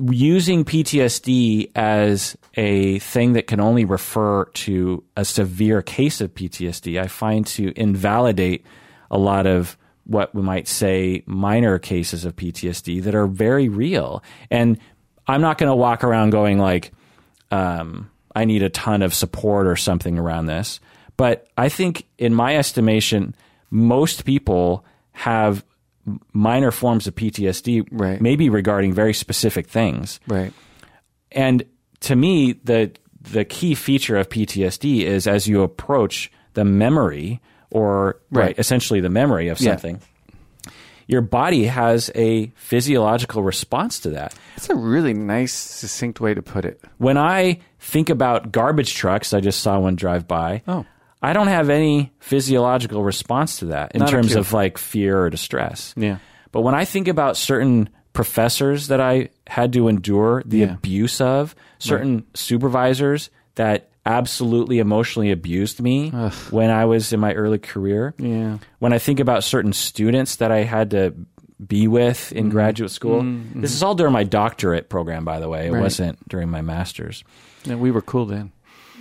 [0.01, 6.99] using PTSD as a thing that can only refer to a severe case of PTSD,
[6.99, 8.65] I find to invalidate
[9.11, 14.23] a lot of what we might say minor cases of PTSD that are very real.
[14.49, 14.79] And
[15.27, 16.91] I'm not going to walk around going like,
[17.51, 20.79] um, I need a ton of support or something around this.
[21.15, 23.35] But I think, in my estimation,
[23.69, 25.63] most people have
[26.33, 28.19] minor forms of PTSD, Right.
[28.21, 30.19] maybe regarding very specific things.
[30.27, 30.53] Right.
[31.31, 31.63] And
[32.01, 32.91] to me, the
[33.21, 38.57] the key feature of PTSD is as you approach the memory, or Right.
[38.57, 39.71] essentially the memory of Yeah.
[39.71, 39.99] something,
[41.05, 44.33] your body has a physiological response to that.
[44.55, 46.79] That's a really nice, succinct way to put it.
[46.97, 50.61] When I think about garbage trucks, I just saw one drive by.
[50.67, 50.85] Oh.
[51.21, 55.29] I don't have any physiological response to that in Not terms of like fear or
[55.29, 55.93] distress.
[55.97, 56.17] Yeah.
[56.51, 60.73] But when I think about certain professors that I had to endure the Yeah.
[60.73, 66.09] abuse of, certain supervisors that absolutely emotionally abused me
[66.49, 68.57] when I was in my early career, Yeah.
[68.79, 71.13] when I think about certain students that I had to
[71.65, 72.37] be with Mm-hmm.
[72.37, 73.21] in graduate school,
[73.55, 75.67] this is all during my doctorate program, by the way.
[75.67, 75.81] It Right.
[75.81, 77.23] wasn't during my master's.
[77.65, 77.75] yeah.
[77.75, 78.51] We were cool then.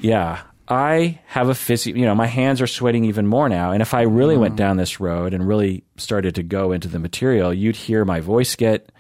[0.00, 0.38] Yeah.
[0.70, 3.72] I have a physio, you know, my hands are sweating even more now.
[3.72, 4.58] And if I really went Mm.
[4.58, 8.54] down this road and really started to go into the material, you'd hear my voice
[8.54, 8.92] get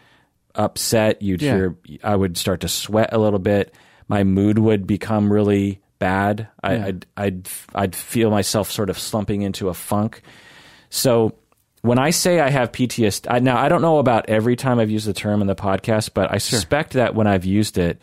[0.54, 1.20] upset.
[1.22, 1.54] You'd Yeah.
[1.56, 3.74] hear I would start to sweat a little bit.
[4.08, 6.48] My mood would become really bad.
[6.62, 10.22] I, I'd, I'd I'd feel myself sort of slumping into a funk.
[10.90, 11.34] So
[11.82, 14.90] when I say I have PTSD, I, now I don't know about every time I've
[14.90, 18.00] used the term in the podcast, but I suspect that when I've used it,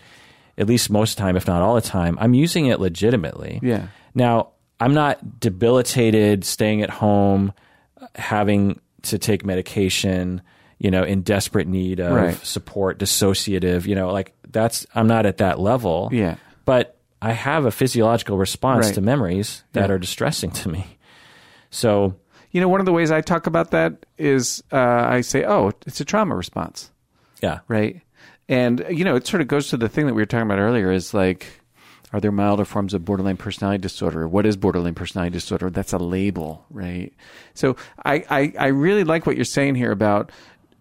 [0.58, 3.60] at least most of the time, if not all the time, I'm using it legitimately.
[3.62, 3.88] Yeah.
[4.14, 4.49] Now,
[4.80, 7.53] I'm not debilitated, staying at home,
[8.16, 10.41] having to take medication,
[10.80, 12.45] you know, in desperate need of Right.
[12.45, 16.10] support, dissociative, you know, like that's, I'm not at that level.
[16.12, 16.36] Yeah.
[16.66, 18.95] But I have a physiological response Right.
[18.95, 19.95] to memories that Yeah.
[19.95, 20.97] are distressing to me.
[21.70, 22.16] So,
[22.51, 25.74] You know, one of the ways I talk about that is uh, I say, "Oh,
[25.86, 26.89] it's a trauma response."
[27.41, 27.60] yeah.
[27.68, 27.99] right?
[28.48, 30.60] And you know, it sort of goes to the thing that we were talking about
[30.60, 31.62] earlier: is like,
[32.14, 34.28] are there milder forms of borderline personality disorder?
[34.28, 35.70] What is borderline personality disorder?
[35.70, 37.14] That's a label, right?
[37.54, 37.76] So
[38.06, 40.32] I I, I really like what you're saying here about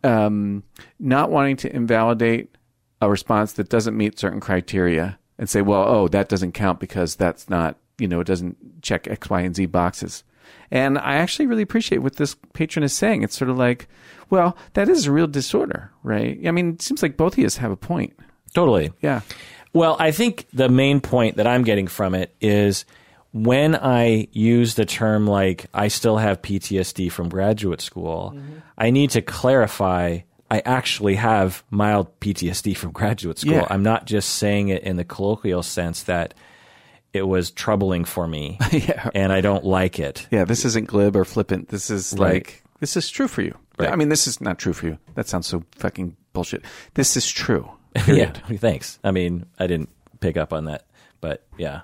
[0.03, 0.62] um,
[0.99, 2.57] not wanting to invalidate
[3.01, 7.17] a response that doesn't meet certain criteria and say, well, oh, that doesn't count because
[7.17, 10.25] that's not you know it doesn't check X, Y, and Z boxes.
[10.70, 13.22] And I actually really appreciate what this patron is saying.
[13.22, 13.88] It's sort of like,
[14.30, 16.38] well, that is a real disorder, right?
[16.47, 18.14] I mean, it seems like both of us have a point.
[18.55, 18.92] Totally.
[19.01, 19.20] Yeah.
[19.72, 22.84] Well, I think the main point that I'm getting from it is
[23.32, 28.59] when I use the term like I still have PTSD from graduate school, mm-hmm.
[28.78, 30.20] I need to clarify
[30.51, 33.55] I actually have mild PTSD from graduate school.
[33.55, 33.66] Yeah.
[33.70, 36.34] I'm not just saying it in the colloquial sense that
[37.15, 39.09] it was troubling for me Yeah.
[39.15, 40.27] and I don't like it.
[40.31, 40.45] Yeah.
[40.45, 41.69] This isn't glib or flippant.
[41.69, 42.35] This is Right.
[42.35, 43.57] like, this is true for you.
[43.79, 43.91] Right.
[43.91, 44.99] I mean, this is not true for you.
[45.15, 46.62] That sounds so fucking bullshit.
[46.95, 47.71] This is true.
[48.09, 48.99] Yeah, thanks.
[49.05, 49.89] I mean, I didn't
[50.21, 50.85] pick up on that,
[51.21, 51.83] but yeah.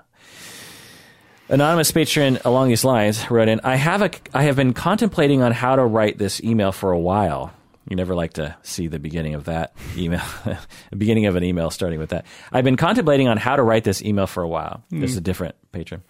[1.49, 5.51] Anonymous patron along these lines wrote in, I have a I have been contemplating on
[5.51, 7.51] how to write this email for a while.
[7.89, 10.59] You never like to see the beginning of that email, the
[10.97, 12.25] beginning of an email starting with that.
[12.51, 14.83] I've been contemplating on how to write this email for a while.
[14.91, 15.23] This is a mm.
[15.23, 16.03] different patron.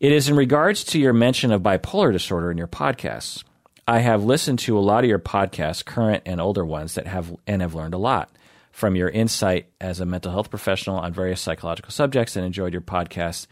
[0.00, 3.44] It is in regards to your mention of bipolar disorder in your podcasts.
[3.88, 7.34] I have listened to a lot of your podcasts, current and older ones, that have
[7.46, 8.30] and have learned a lot
[8.72, 12.82] from your insight as a mental health professional on various psychological subjects, and enjoyed your
[12.82, 13.46] podcasts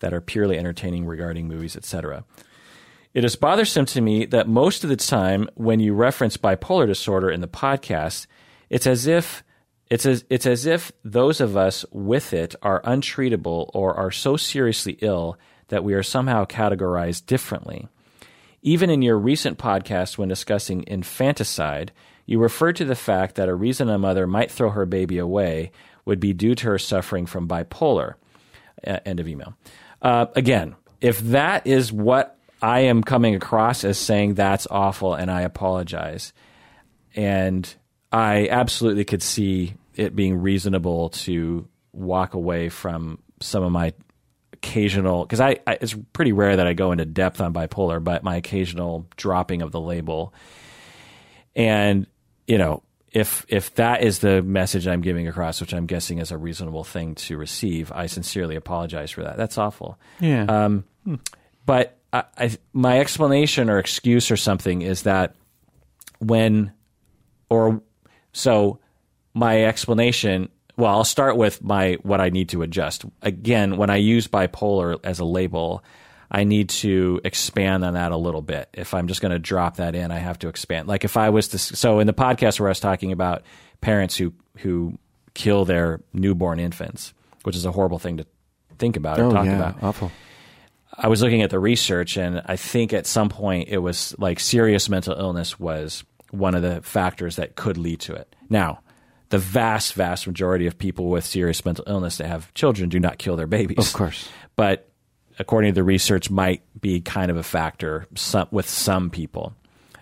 [0.00, 2.24] that are purely entertaining regarding movies, etc.
[3.14, 7.30] It is bothersome to me that most of the time when you reference bipolar disorder
[7.30, 8.26] in the podcast,
[8.68, 9.44] it's as if
[9.88, 14.36] it's as, it's as if those of us with it are untreatable or are so
[14.36, 15.38] seriously ill
[15.68, 17.86] that we are somehow categorized differently.
[18.62, 21.92] Even in your recent podcast, when discussing infanticide,
[22.26, 25.70] you referred to the fact that a reason a mother might throw her baby away
[26.04, 28.14] would be due to her suffering from bipolar.
[28.84, 29.54] Uh, end of email.
[30.02, 35.30] Uh, again, if that is what I am coming across as saying that's awful and
[35.30, 36.32] I apologize,
[37.14, 37.72] and
[38.10, 43.92] I absolutely could see it being reasonable to walk away from some of my
[44.54, 48.24] occasional because I, I it's pretty rare that I go into depth on bipolar, but
[48.24, 50.32] my occasional dropping of the label,
[51.54, 52.06] and
[52.46, 56.30] you know if if that is the message I'm giving across, which I'm guessing is
[56.30, 59.36] a reasonable thing to receive, I sincerely apologize for that.
[59.36, 59.98] That's awful.
[60.18, 60.44] Yeah.
[60.44, 60.84] Um,
[61.66, 65.34] but I, I, my explanation or excuse or something is that
[66.20, 66.72] when,
[67.50, 67.82] or
[68.32, 68.78] so
[69.34, 70.48] my explanation.
[70.76, 73.04] Well, I'll start with my what I need to adjust.
[73.22, 75.84] Again, when I use bipolar as a label,
[76.30, 78.68] I need to expand on that a little bit.
[78.72, 80.88] If I'm just going to drop that in, I have to expand.
[80.88, 83.42] Like if I was to, so in the podcast where I was talking about
[83.80, 84.98] parents who who
[85.34, 87.12] kill their newborn infants,
[87.42, 88.26] which is a horrible thing to
[88.78, 89.56] think about or oh, talk yeah.
[89.56, 89.82] about.
[89.82, 90.12] Awful.
[90.96, 94.40] I was looking at the research, and I think at some point it was like
[94.40, 98.34] serious mental illness was one of the factors that could lead to it.
[98.48, 98.80] Now,
[99.30, 103.18] the vast, vast majority of people with serious mental illness that have children do not
[103.18, 103.78] kill their babies.
[103.78, 104.28] Of course.
[104.56, 104.88] But
[105.38, 109.54] according to the research, might be kind of a factor some, with some people.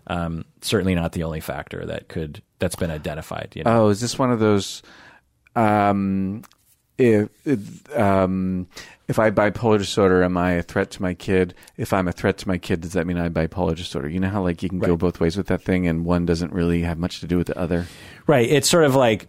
[0.07, 3.53] Um, certainly not the only factor that could that's been identified.
[3.55, 3.85] You know?
[3.85, 4.83] Oh, is this one of those?
[5.55, 6.43] Um,
[7.03, 8.67] if um,
[9.09, 11.55] if I have bipolar disorder, am I a threat to my kid?
[11.77, 14.09] If I'm a threat to my kid, does that mean I have bipolar disorder?
[14.09, 16.53] You know how like you can go both ways with that thing, and one doesn't
[16.53, 17.87] really have much to do with the other.
[18.27, 18.49] Right.
[18.49, 19.29] It's sort of like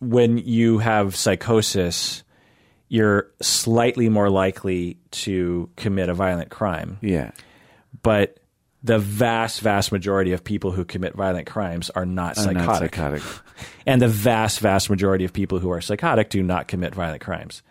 [0.00, 2.22] when you have psychosis,
[2.88, 6.98] you're slightly more likely to commit a violent crime.
[7.00, 7.30] Yeah.
[8.02, 8.38] But
[8.84, 12.56] the vast, vast majority of people who commit violent crimes are not psychotic.
[12.66, 13.22] not psychotic.
[13.86, 17.62] And the vast, vast majority of people who are psychotic do not commit violent crimes.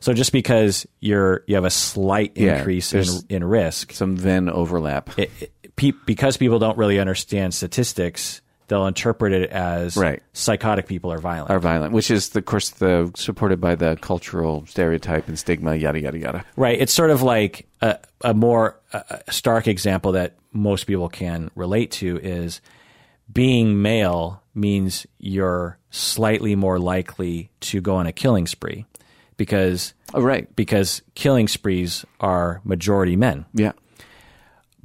[0.00, 4.48] So just because you're you have a slight Yeah, increase in, in risk, Some then
[4.50, 5.18] overlap.
[5.18, 10.22] it, it, pe- because people don't really understand statistics, they'll interpret it as Right.
[10.32, 11.50] psychotic people are violent.
[11.50, 16.00] Are violent, which is, of course, the supported by the cultural stereotype and stigma, yada
[16.00, 16.44] yada yada.
[16.56, 16.80] Right.
[16.80, 21.90] It's sort of like a, a more uh, stark example that most people can relate
[21.92, 22.60] to is
[23.32, 28.84] being male means you're slightly more likely to go on a killing spree
[29.36, 30.54] because Oh, right.
[30.54, 33.44] because killing sprees are majority men.
[33.52, 33.72] Yeah.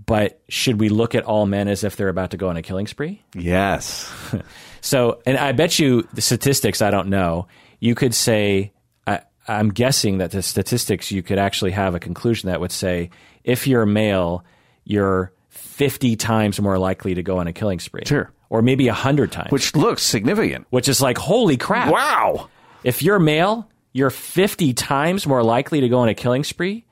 [0.09, 2.61] But should we look at all men as if they're about to go on a
[2.61, 3.23] killing spree?
[3.35, 4.11] Yes.
[4.81, 7.47] So, and I bet you the statistics, I don't know.
[7.79, 8.71] You could say,
[9.05, 13.09] I, I'm guessing that the statistics, you could actually have a conclusion that would say,
[13.43, 14.45] if you're a male,
[14.85, 18.03] you're 50 times more likely to go on a killing spree.
[18.05, 18.31] Sure.
[18.49, 19.51] Or maybe 100 times.
[19.51, 20.65] Which looks significant.
[20.69, 21.91] which is like, holy crap.
[21.91, 22.47] Wow.
[22.83, 26.85] If you're male, you're 50 times more likely to go on a killing spree.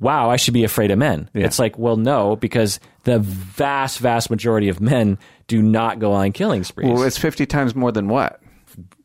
[0.00, 1.28] Wow, I should be afraid of men.
[1.34, 6.32] It's like, well, no, because the vast, vast majority of men do not go on
[6.32, 6.88] killing sprees.
[6.90, 8.40] Well, it's 50 times more than what?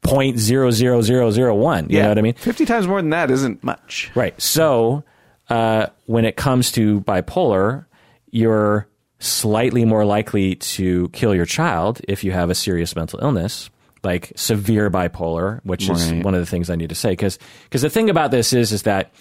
[0.01, 1.89] Point zero zero zero zero one.
[1.89, 2.35] You know what I mean?
[2.35, 4.09] 50 times more than that isn't much.
[4.15, 4.39] Right.
[4.41, 5.03] So
[5.49, 7.85] uh, when it comes to bipolar,
[8.31, 8.87] you're
[9.19, 13.69] slightly more likely to kill your child if you have a serious mental illness,
[14.03, 16.23] like severe bipolar, which is Right.
[16.23, 17.09] one of the things I need to say.
[17.09, 19.11] because Because the thing about this is is that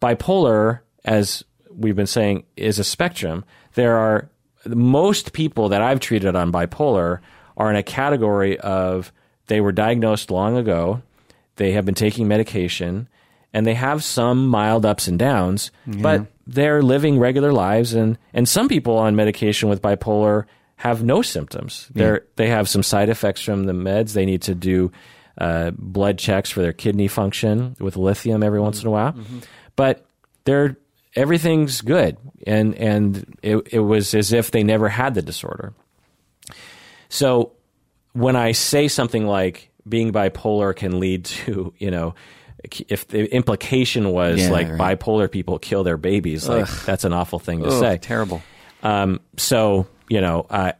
[0.00, 3.44] bipolar, as we've been saying, is a spectrum.
[3.74, 4.28] There are
[4.66, 7.20] most people that I've treated on bipolar
[7.56, 9.12] are in a category of
[9.46, 11.02] they were diagnosed long ago,
[11.56, 13.08] they have been taking medication,
[13.52, 15.70] and they have some mild ups and downs,
[16.02, 17.92] but they're living regular lives.
[17.94, 20.44] And, and some people on medication with bipolar
[20.76, 21.88] have no symptoms.
[21.94, 24.14] They're, They have some side effects from the meds.
[24.14, 24.90] They need to do
[25.38, 29.14] uh, blood checks for their kidney function with lithium every once in a while.
[29.76, 30.04] But
[30.44, 30.76] they're
[31.14, 35.74] everything's good, and and it, it was as if they never had the disorder.
[37.08, 37.52] So
[38.12, 42.14] when I say something like being bipolar can lead to, you know,
[42.88, 44.98] if the implication was Yeah, like right.
[44.98, 47.98] bipolar people kill their babies, like that's an awful thing to Ugh, say.
[47.98, 48.42] terrible.
[48.82, 50.74] Um, so you know, I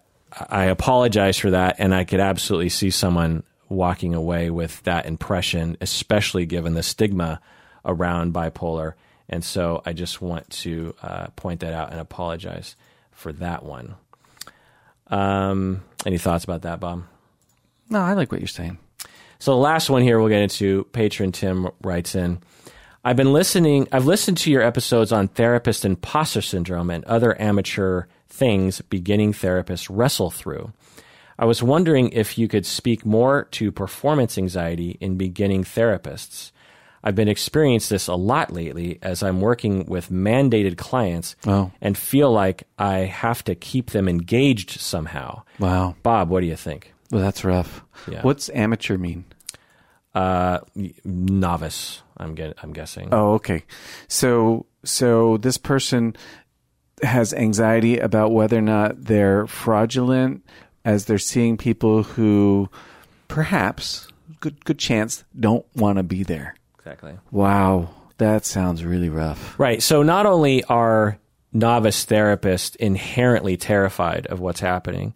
[0.49, 5.76] I apologize for that, and I could absolutely see someone walking away with that impression,
[5.80, 7.41] especially given the stigma
[7.85, 8.93] around bipolar.
[9.33, 12.76] And so I just want to uh, point that out and apologize
[13.12, 13.95] for that one.
[15.07, 17.05] Um, any thoughts about that, Bob?
[17.89, 18.76] No, I like what you're saying.
[19.39, 20.85] So the last one here we'll get into.
[20.93, 22.43] Patron Tim writes in.
[23.03, 23.89] I've been listening.
[23.91, 29.89] I've listened to your episodes on therapist imposter syndrome and other amateur things beginning therapists
[29.91, 30.74] wrestle through.
[31.39, 36.53] I was wondering if you could speak more to performance anxiety in beginning therapists.
[37.05, 41.72] I've been experiencing this a lot lately as I'm working with mandated clients Oh.
[41.80, 45.42] and feel like I have to keep them engaged somehow.
[45.59, 45.96] Wow.
[46.03, 46.92] Bob, what do you think?
[47.11, 47.82] Well, that's rough.
[48.09, 48.22] Yeah.
[48.22, 49.24] What's amateur mean?
[50.14, 50.61] Uh,
[51.05, 52.03] novice.
[52.16, 53.09] I'm get, I'm guessing.
[53.12, 53.64] Oh, okay.
[54.09, 56.14] So, so this person
[57.03, 60.44] has anxiety about whether or not they're fraudulent
[60.84, 62.68] as they're seeing people who
[63.28, 64.07] perhaps
[64.40, 66.55] good good chance don't want to be there.
[66.85, 67.16] Exactly.
[67.30, 69.59] Wow, that sounds really rough.
[69.59, 69.80] Right.
[69.80, 71.16] So not only are
[71.53, 75.14] novice therapists inherently terrified of what's happening,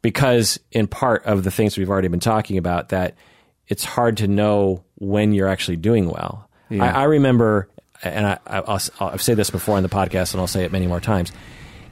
[0.00, 3.16] because in part of the things we've already been talking about, that
[3.66, 6.48] it's hard to know when you're actually doing well.
[6.70, 7.68] I, I remember,
[8.02, 10.86] and I, I'll, I'll say this before on the podcast, and I'll say it many
[10.86, 11.32] more times.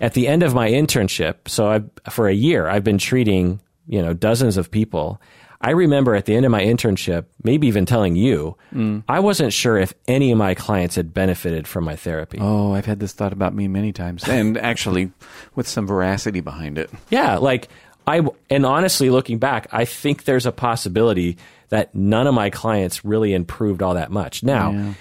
[0.01, 4.03] At the end of my internship, so I've, for a year, I've been treating you
[4.03, 5.21] know dozens of people.
[5.61, 9.03] I remember at the end of my internship, maybe even telling you, mm.
[9.09, 12.39] I wasn't sure if any of my clients had benefited from my therapy.
[12.41, 15.13] Oh, I've had this thought about me many times, and actually
[15.55, 16.91] with some veracity behind it.
[17.11, 17.69] Yeah, like
[18.07, 21.39] I and honestly looking back, I think there's a possibility
[21.71, 24.43] that none of my clients really improved all that much.
[24.43, 24.95] Now,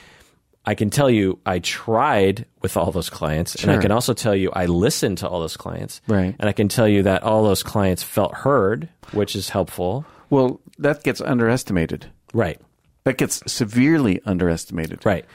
[0.65, 4.35] I can tell you I tried with all those clients and I can also tell
[4.35, 6.01] you I listened to all those clients.
[6.07, 6.35] Right.
[6.39, 10.05] And I can tell you that all those clients felt heard, which is helpful.
[10.29, 12.07] Well, that gets underestimated.
[12.33, 12.59] Right.
[13.03, 15.05] That gets severely underestimated.
[15.05, 15.25] Right.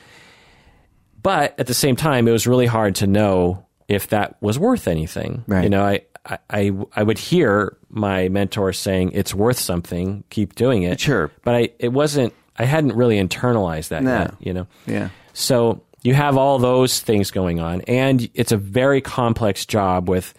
[1.22, 4.88] But at the same time, it was really hard to know if that was worth
[4.88, 5.44] anything.
[5.46, 5.64] Right.
[5.64, 10.54] You know, I, I, I, I would hear my mentor saying it's worth something, keep
[10.54, 11.00] doing it.
[11.00, 11.30] Sure.
[11.44, 14.18] But I, it wasn't, I hadn't really internalized that No.
[14.18, 14.66] yet, you know?
[14.86, 15.10] Yeah.
[15.32, 20.32] So you have all those things going on, and it's a very complex job with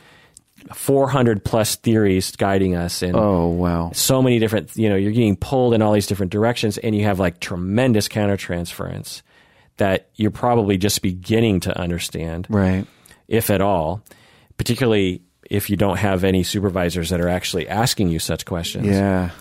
[0.73, 3.91] 400 plus theories guiding us and Oh wow.
[3.93, 7.03] so many different you know you're getting pulled in all these different directions and you
[7.05, 9.21] have like tremendous countertransference
[9.77, 12.85] that you're probably just beginning to understand Right.
[13.27, 14.03] if at all
[14.57, 18.87] particularly if you don't have any supervisors that are actually asking you such questions.
[18.87, 19.31] Yeah.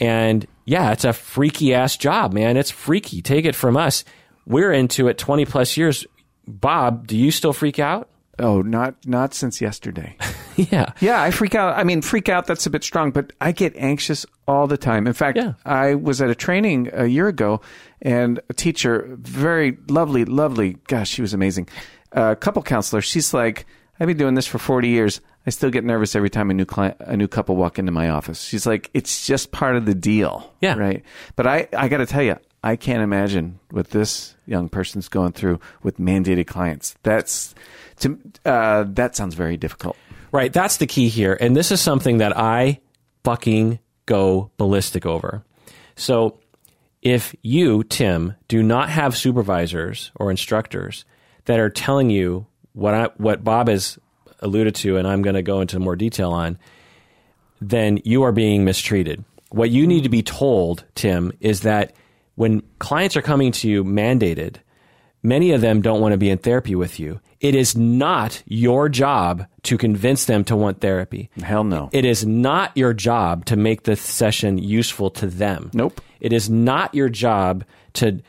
[0.00, 2.56] And yeah, it's a freaky ass job, man.
[2.56, 3.22] It's freaky.
[3.22, 4.02] Take it from us.
[4.46, 6.06] We're into it 20 plus years.
[6.48, 8.08] Bob, do you still freak out?
[8.38, 10.16] Oh, not not since yesterday.
[10.72, 10.92] yeah.
[11.00, 11.76] Yeah, I freak out.
[11.76, 15.06] I mean, freak out, that's a bit strong, but I get anxious all the time.
[15.06, 15.54] In fact, Yeah.
[15.64, 17.60] I was at a training a year ago,
[18.02, 21.68] and a teacher, very lovely, lovely, gosh, she was amazing,
[22.12, 23.00] uh, couple counselor.
[23.02, 23.66] She's like,
[23.98, 25.20] I've been doing this for 40 years.
[25.46, 28.10] I still get nervous every time a new client, a new couple walk into my
[28.10, 28.42] office.
[28.42, 30.52] She's like, it's just part of the deal.
[30.60, 30.74] Yeah.
[30.76, 31.02] Right.
[31.36, 35.32] But I, I got to tell you, I can't imagine what this young person's going
[35.32, 36.94] through with mandated clients.
[37.02, 37.54] That's,
[38.00, 39.96] to, uh, that sounds very difficult.
[40.32, 40.52] Right.
[40.52, 41.36] That's the key here.
[41.40, 42.80] And this is something that I
[43.24, 45.44] fucking go ballistic over.
[45.96, 46.40] So
[47.02, 51.04] if you, Tim, do not have supervisors or instructors
[51.46, 53.98] that are telling you what I, what Bob has
[54.40, 56.58] alluded to, and I'm going to go into more detail on,
[57.60, 59.24] then you are being mistreated.
[59.50, 61.94] What you need to be told, Tim, is that
[62.36, 64.56] when clients are coming to you mandated,
[65.22, 67.20] many of them don't want to be in therapy with you.
[67.40, 71.30] It is not your job to convince them to want therapy.
[71.42, 71.88] Hell no.
[71.92, 75.70] It is not your job to make the session useful to them.
[75.72, 76.00] Nope.
[76.20, 77.64] It is not your job
[77.94, 78.20] to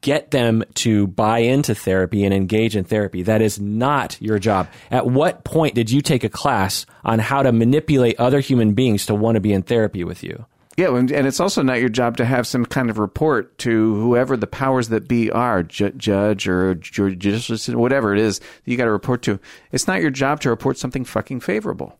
[0.00, 3.22] get them to buy into therapy and engage in therapy.
[3.22, 4.68] That is not your job.
[4.90, 9.06] At what point did you take a class on how to manipulate other human beings
[9.06, 10.46] to want to be in therapy with you?
[10.78, 13.94] Yeah, and and it's also not your job to have some kind of report to
[13.96, 18.46] whoever the powers that be are, ju- judge or ju- judicial, whatever it is that
[18.64, 19.40] you got to report to.
[19.72, 21.98] It's not your job to report something fucking favorable.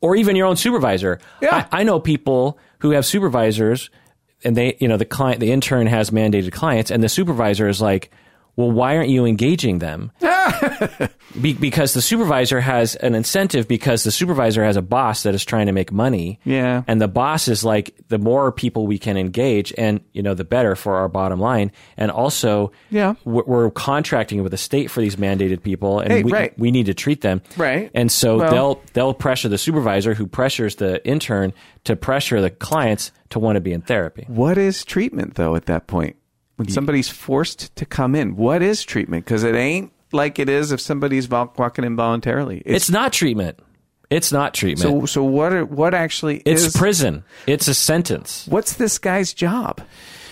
[0.00, 1.18] or even your own supervisor.
[1.40, 1.66] Yeah.
[1.72, 3.90] I, I know people who have supervisors
[4.44, 7.80] and they, you know, the client, the intern has mandated clients and the supervisor is
[7.80, 8.10] like,
[8.56, 10.12] well, why aren't you engaging them?
[11.40, 15.44] Be- because the supervisor has an incentive because the supervisor has a boss that is
[15.44, 16.38] trying to make money.
[16.44, 16.82] Yeah.
[16.86, 20.44] And the boss is like, the more people we can engage and, you know, the
[20.44, 21.72] better for our bottom line.
[21.96, 23.14] And also, Yeah.
[23.24, 26.58] we're, we're contracting with the state for these mandated people and Hey, we, right.
[26.58, 27.40] we need to treat them.
[27.56, 27.90] Right.
[27.94, 31.52] And so Well- they'll they'll pressure the supervisor who pressures the intern
[31.84, 34.24] to pressure the clients to want to be in therapy.
[34.28, 36.16] What is treatment though at that point?
[36.66, 39.24] When somebody's forced to come in, what is treatment?
[39.24, 42.62] Because it ain't like it is if somebody's walking in voluntarily.
[42.64, 43.58] It's not treatment.
[44.10, 44.80] It's not treatment.
[44.80, 47.24] so so what are, what actually it's is prison.
[47.46, 48.46] It's a sentence.
[48.46, 49.80] what's this guy's job?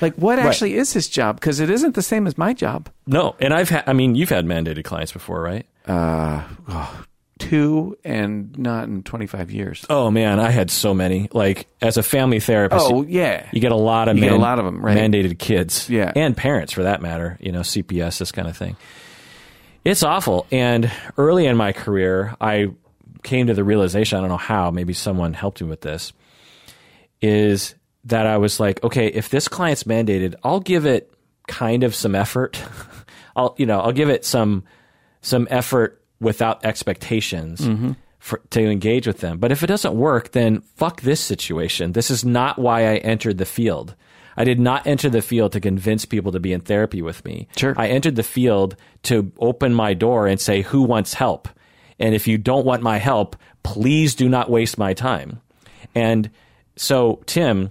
[0.03, 1.41] Like what actually is his job?
[1.41, 2.91] Because it isn't the same as my job.
[3.07, 3.85] No, and I've had.
[3.87, 5.66] I mean, you've had mandated clients before, right?
[5.87, 7.05] Uh, oh,
[7.41, 9.84] Two and not in twenty five years.
[9.91, 11.28] Oh man, I had so many.
[11.32, 14.36] Like as a family therapist, Oh yeah, you get a lot of You get a
[14.36, 14.97] lot of 'em, right.
[14.97, 16.12] mandated kids, Yeah.
[16.14, 17.36] and parents for that matter.
[17.41, 18.76] You know, CPS, this kind of thing.
[19.84, 20.47] It's awful.
[20.53, 22.68] And early in my career, I
[23.22, 24.18] came to the realization.
[24.18, 24.70] I don't know how.
[24.70, 26.12] Maybe someone helped me with this.
[27.22, 27.74] Is
[28.05, 31.12] that I was like, okay, if this client's mandated, I'll give it
[31.47, 32.62] kind of some effort.
[33.36, 34.64] I'll you know I'll give it some
[35.22, 37.92] some effort without expectations mm-hmm.
[38.18, 39.38] for, to engage with them.
[39.38, 41.92] But if it doesn't work, then fuck this situation.
[41.92, 43.94] This is not why I entered the field.
[44.36, 47.48] I did not enter the field to convince people to be in therapy with me.
[47.56, 47.74] Sure.
[47.76, 51.48] I entered the field to open my door and say, who wants help?
[51.98, 55.40] And if you don't want my help, please do not waste my time.
[55.94, 56.30] And
[56.76, 57.70] so, Tim,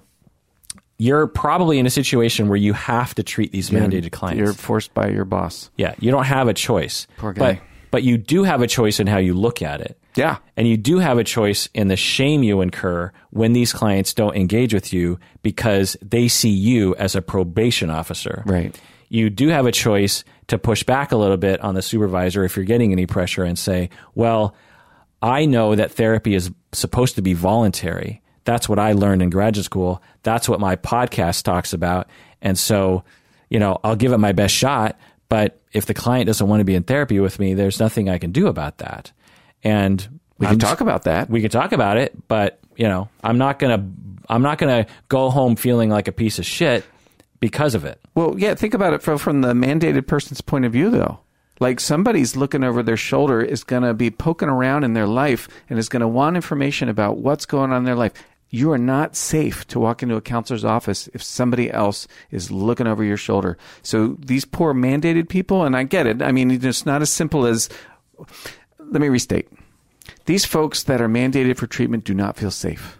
[0.99, 4.39] you're probably in a situation where you have to treat these mandated clients.
[4.39, 5.71] You're forced by your boss.
[5.77, 7.07] Yeah, you don't have a choice.
[7.17, 7.53] Poor guy.
[7.53, 9.99] But, but you do have a choice in how you look at it.
[10.15, 10.37] Yeah.
[10.57, 14.35] And you do have a choice in the shame you incur when these clients don't
[14.35, 18.43] engage with you because they see you as a probation officer.
[18.45, 18.79] Right.
[19.09, 22.55] You do have a choice to push back a little bit on the supervisor if
[22.55, 24.55] you're getting any pressure and say, well,
[25.21, 28.21] I know that therapy is supposed to be voluntary.
[28.45, 30.01] That's what I learned in graduate school.
[30.23, 32.09] That's what my podcast talks about.
[32.41, 33.03] And so,
[33.49, 34.97] you know, I'll give it my best shot.
[35.29, 38.17] But if the client doesn't want to be in therapy with me, there's nothing I
[38.17, 39.11] can do about that.
[39.63, 41.29] And We can talk about that.
[41.29, 43.87] we can talk about it, but you know, I'm not gonna
[44.27, 46.83] I'm not gonna go home feeling like a piece of shit
[47.39, 47.99] because of it.
[48.15, 51.19] Well, yeah, think about it from, from the mandated person's point of view, though.
[51.61, 55.49] Like somebody's looking over their shoulder is going to be poking around in their life
[55.69, 58.13] and is going to want information about what's going on in their life.
[58.49, 62.87] You are not safe to walk into a counselor's office if somebody else is looking
[62.87, 63.57] over your shoulder.
[63.83, 66.21] So these poor mandated people, and I get it.
[66.21, 67.69] I mean, it's not as simple as.
[68.79, 69.49] Let me restate.
[70.25, 72.99] These folks that are mandated for treatment do not feel safe.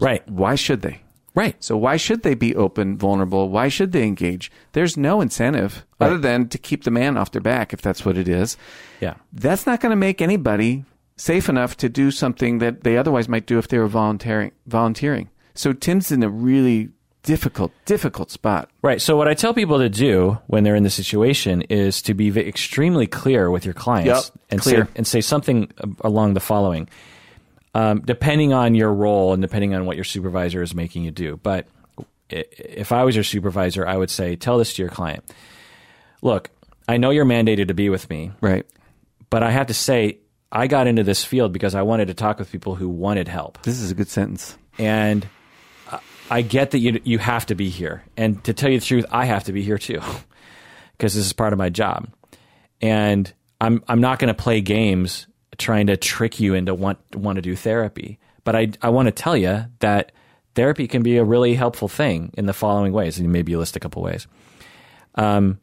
[0.00, 0.28] Right.
[0.28, 1.02] Why should they?
[1.34, 1.62] Right.
[1.62, 3.50] So why should they be open, vulnerable?
[3.50, 4.50] Why should they engage?
[4.72, 8.18] There's no incentive other than to keep the man off their back if that's what
[8.18, 8.56] it is.
[9.00, 9.14] Yeah.
[9.32, 10.84] That's not going to make anybody
[11.20, 14.52] safe enough to do something that they otherwise might do if they were volunteering.
[14.66, 15.28] Volunteering.
[15.54, 16.88] So Tim's in a really
[17.22, 18.70] difficult, difficult spot.
[18.80, 19.02] Right.
[19.02, 22.28] So what I tell people to do when they're in this situation is to be
[22.38, 24.84] extremely clear with your clients Yep, and clear.
[24.86, 26.88] say and say something along the following.
[27.74, 31.38] Um, depending on your role and depending on what your supervisor is making you do,
[31.42, 31.66] but
[32.30, 35.22] if I was your supervisor, I would say, tell this to your client.
[36.22, 36.50] Look,
[36.88, 38.64] I know you're mandated to be with me, Right.
[39.28, 40.18] but I have to say,
[40.52, 43.62] I got into this field because I wanted to talk with people who wanted help.
[43.62, 44.56] This is a good sentence.
[44.78, 45.28] and
[46.30, 49.04] I- get that you you have to be here, and to tell you the truth,
[49.10, 50.00] I have to be here too,
[50.92, 52.08] because this is part of my job,
[52.80, 55.26] and I'm I'm not going to play games
[55.58, 59.12] trying to trick you into want want to do therapy, but I I want to
[59.12, 60.12] tell you that
[60.54, 63.74] therapy can be a really helpful thing in the following ways, and maybe you list
[63.76, 64.28] a couple ways.
[65.16, 65.58] Um,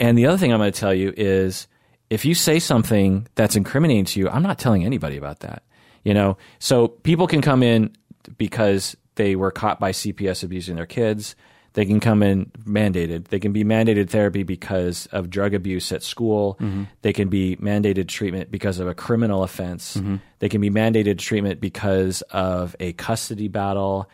[0.00, 1.68] and the other thing I'm going to tell you is
[2.10, 5.62] if you say something that's incriminating to you, I'm not telling anybody about that.
[6.04, 7.94] You know, so people can come in
[8.36, 11.34] because they were caught by CPS abusing their kids.
[11.74, 13.28] They can come in mandated.
[13.28, 16.56] They can be mandated therapy because of drug abuse at school.
[16.60, 16.84] Mm-hmm.
[17.02, 19.96] They can be mandated treatment because of a criminal offense.
[19.96, 20.16] Mm-hmm.
[20.38, 24.10] They can be mandated treatment because of a custody battle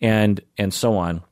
[0.00, 1.22] and and so on.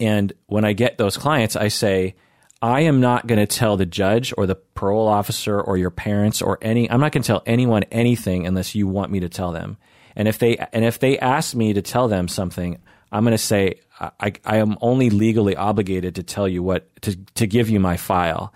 [0.00, 2.14] And when I get those clients, I say,
[2.60, 6.42] I am not going to tell the judge or the parole officer or your parents
[6.42, 9.52] or any, I'm not going to tell anyone anything unless you want me to tell
[9.52, 9.76] them.
[10.16, 12.78] And if they, and if they ask me to tell them something,
[13.12, 17.16] I'm going to say, I, I am only legally obligated to tell you what, to,
[17.36, 18.52] to give you my file.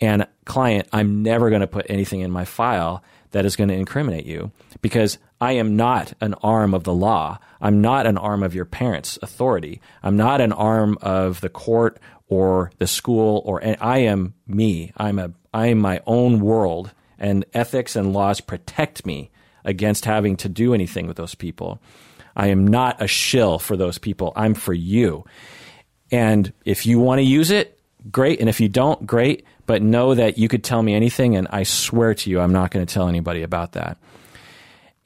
[0.00, 3.74] And client, I'm never going to put anything in my file that is going to
[3.74, 4.50] incriminate you
[4.80, 7.38] because I am not an arm of the law.
[7.60, 9.80] I'm not an arm of your parents' authority.
[10.02, 11.98] I'm not an arm of the court
[12.28, 14.92] or the school or I am me.
[14.96, 19.30] I'm a I am my own world and ethics and laws protect me
[19.64, 21.80] against having to do anything with those people.
[22.36, 24.32] I am not a shill for those people.
[24.36, 25.24] I'm for you.
[26.10, 27.78] And if you want to use it,
[28.10, 28.40] great.
[28.40, 29.44] And if you don't, great.
[29.66, 32.70] But know that you could tell me anything, and I swear to you, I'm not
[32.70, 33.96] going to tell anybody about that.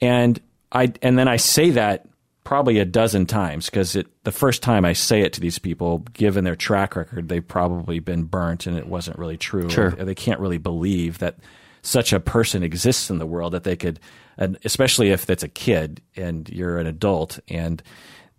[0.01, 0.39] And
[0.71, 2.05] I and then I say that
[2.49, 5.99] probably a dozen times because it the first time I say it to these people,
[6.13, 9.69] given their track record, they've probably been burnt and it wasn't really true.
[9.69, 9.91] Sure.
[9.91, 11.37] They can't really believe that
[11.83, 13.99] such a person exists in the world that they could,
[14.35, 17.83] and especially if it's a kid and you're an adult and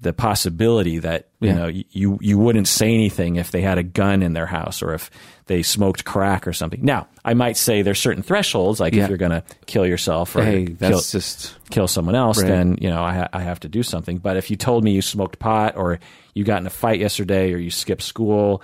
[0.03, 1.55] the possibility that you Yeah.
[1.55, 4.95] know you you wouldn't say anything if they had a gun in their house or
[4.95, 5.11] if
[5.47, 6.81] they smoked crack or something.
[6.83, 9.03] Now, I might say there's certain thresholds, like Yeah.
[9.03, 12.49] if you're going to kill yourself or Hey, kill, just kill someone else, Right.
[12.49, 14.19] then you know I, ha- I have to do something.
[14.19, 15.99] But if you told me you smoked pot, or
[16.35, 18.63] you got in a fight yesterday, or you skipped school,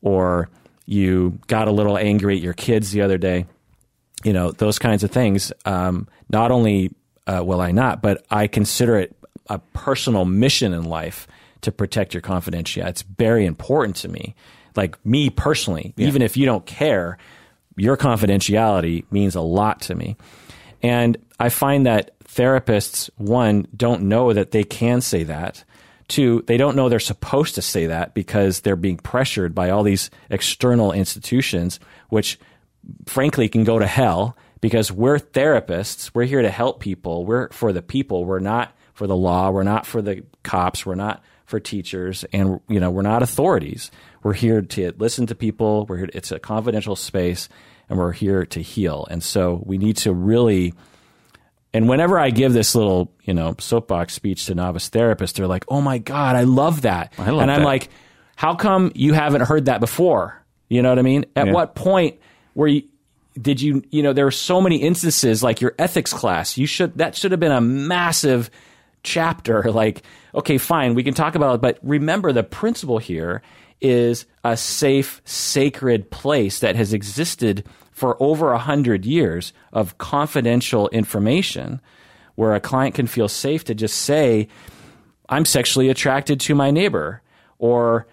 [0.00, 0.48] or
[0.86, 3.44] you got a little angry at your kids the other day,
[4.24, 5.52] you know those kinds of things.
[5.66, 6.92] Um, not only
[7.26, 9.14] uh, will I not, but I consider it
[9.48, 11.26] a personal mission in life
[11.62, 12.88] to protect your confidentiality.
[12.88, 14.34] It's very important to me.
[14.76, 17.18] Like me personally, even if you don't care,
[17.76, 20.16] your confidentiality means a lot to me.
[20.82, 25.64] And I find that therapists, one, don't know that they can say that.
[26.06, 29.82] Two, they don't know they're supposed to say that because they're being pressured by all
[29.82, 32.38] these external institutions, which
[33.06, 36.10] frankly can go to hell because we're therapists.
[36.14, 37.24] We're here to help people.
[37.24, 38.24] We're for the people.
[38.24, 39.50] We're not for the law.
[39.50, 40.84] We're not for the cops.
[40.84, 42.24] We're not for teachers.
[42.32, 43.90] And, you know, we're not authorities.
[44.22, 45.86] We're here to listen to people.
[45.86, 47.48] We're here, it's a confidential space
[47.88, 49.06] and we're here to heal.
[49.08, 50.74] And so we need to really,
[51.72, 55.64] and whenever I give this little, you know, soapbox speech to novice therapists, they're like,
[55.68, 57.66] "Oh my god, I love that." I love and I'm that.
[57.66, 57.88] like,
[58.36, 61.24] "How come you haven't heard that before?" You know what I mean?
[61.36, 61.52] At Yeah.
[61.52, 62.16] what point
[62.54, 62.82] were you
[63.40, 66.58] did you, you know, there are so many instances like your ethics class.
[66.58, 68.50] You should that should have been a massive
[69.02, 70.02] chapter like,
[70.34, 73.42] okay, fine, we can talk about it, but remember the principle here
[73.80, 80.88] is a safe, sacred place that has existed for over a hundred years of confidential
[80.88, 81.80] information
[82.34, 84.48] where a client can feel safe to just say,
[85.28, 87.20] I'm sexually attracted to my neighbor,
[87.58, 88.06] or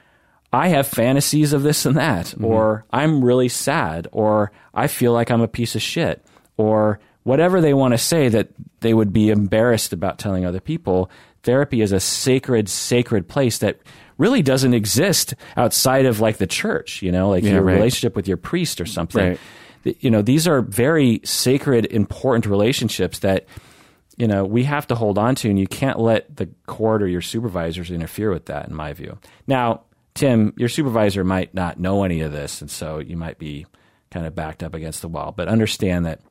[0.52, 2.46] I have fantasies of this and that, mm-hmm.
[2.46, 6.26] or I'm really sad, or I feel like I'm a piece of shit,
[6.58, 8.50] or whatever they want to say that
[8.80, 11.10] they would be embarrassed about telling other people.
[11.42, 13.80] Therapy is a sacred, sacred place that
[14.18, 17.74] really doesn't exist outside of like the church, you know, like Yeah, your right.
[17.74, 19.38] relationship with your priest or something.
[19.84, 19.98] Right.
[20.00, 23.46] You know, these are very sacred, important relationships that
[24.18, 27.08] you know we have to hold on to, and you can't let the court or
[27.08, 28.68] your supervisors interfere with that.
[28.68, 29.82] In my view, now
[30.14, 33.66] Tim, your supervisor might not know any of this, and so you might be
[34.10, 35.34] kind of backed up against the wall.
[35.36, 36.22] But understand that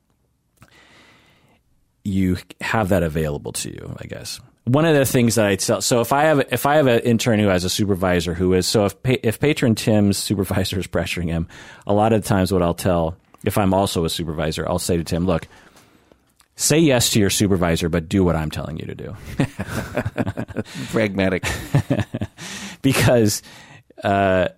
[2.04, 3.96] you have that available to you.
[3.98, 6.76] I guess one of the things that I tell so if I have if I
[6.76, 10.78] have an intern who has a supervisor who is so if if patron Tim's supervisor
[10.78, 11.48] is pressuring him,
[11.86, 15.04] a lot of times what I'll tell if I'm also a supervisor, I'll say to
[15.04, 15.46] Tim, look.
[16.56, 19.16] Say yes to your supervisor, but do what I'm telling you to do.
[20.92, 21.44] Pragmatic.
[22.82, 23.42] because
[24.04, 24.48] uh,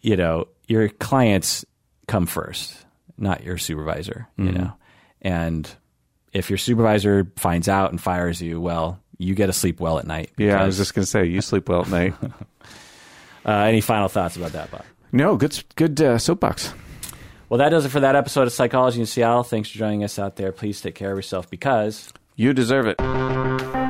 [0.00, 1.64] you know your clients
[2.08, 2.74] come first,
[3.18, 4.26] not your supervisor.
[4.38, 4.56] You Mm-hmm.
[4.56, 4.72] know,
[5.22, 5.70] and
[6.34, 10.06] if your supervisor finds out and fires you, well, you get to sleep well at
[10.06, 10.30] night.
[10.36, 12.14] Yeah, I was just going to say, you sleep well at night.
[13.46, 14.82] Uh, any final thoughts about that, Bob?
[15.12, 16.72] no, good, good uh, soapbox.
[17.50, 19.42] Well, that does it for that episode of Psychology in Seattle.
[19.42, 20.50] Thanks for joining us out there.
[20.50, 23.83] Please take care of yourself because You deserve it.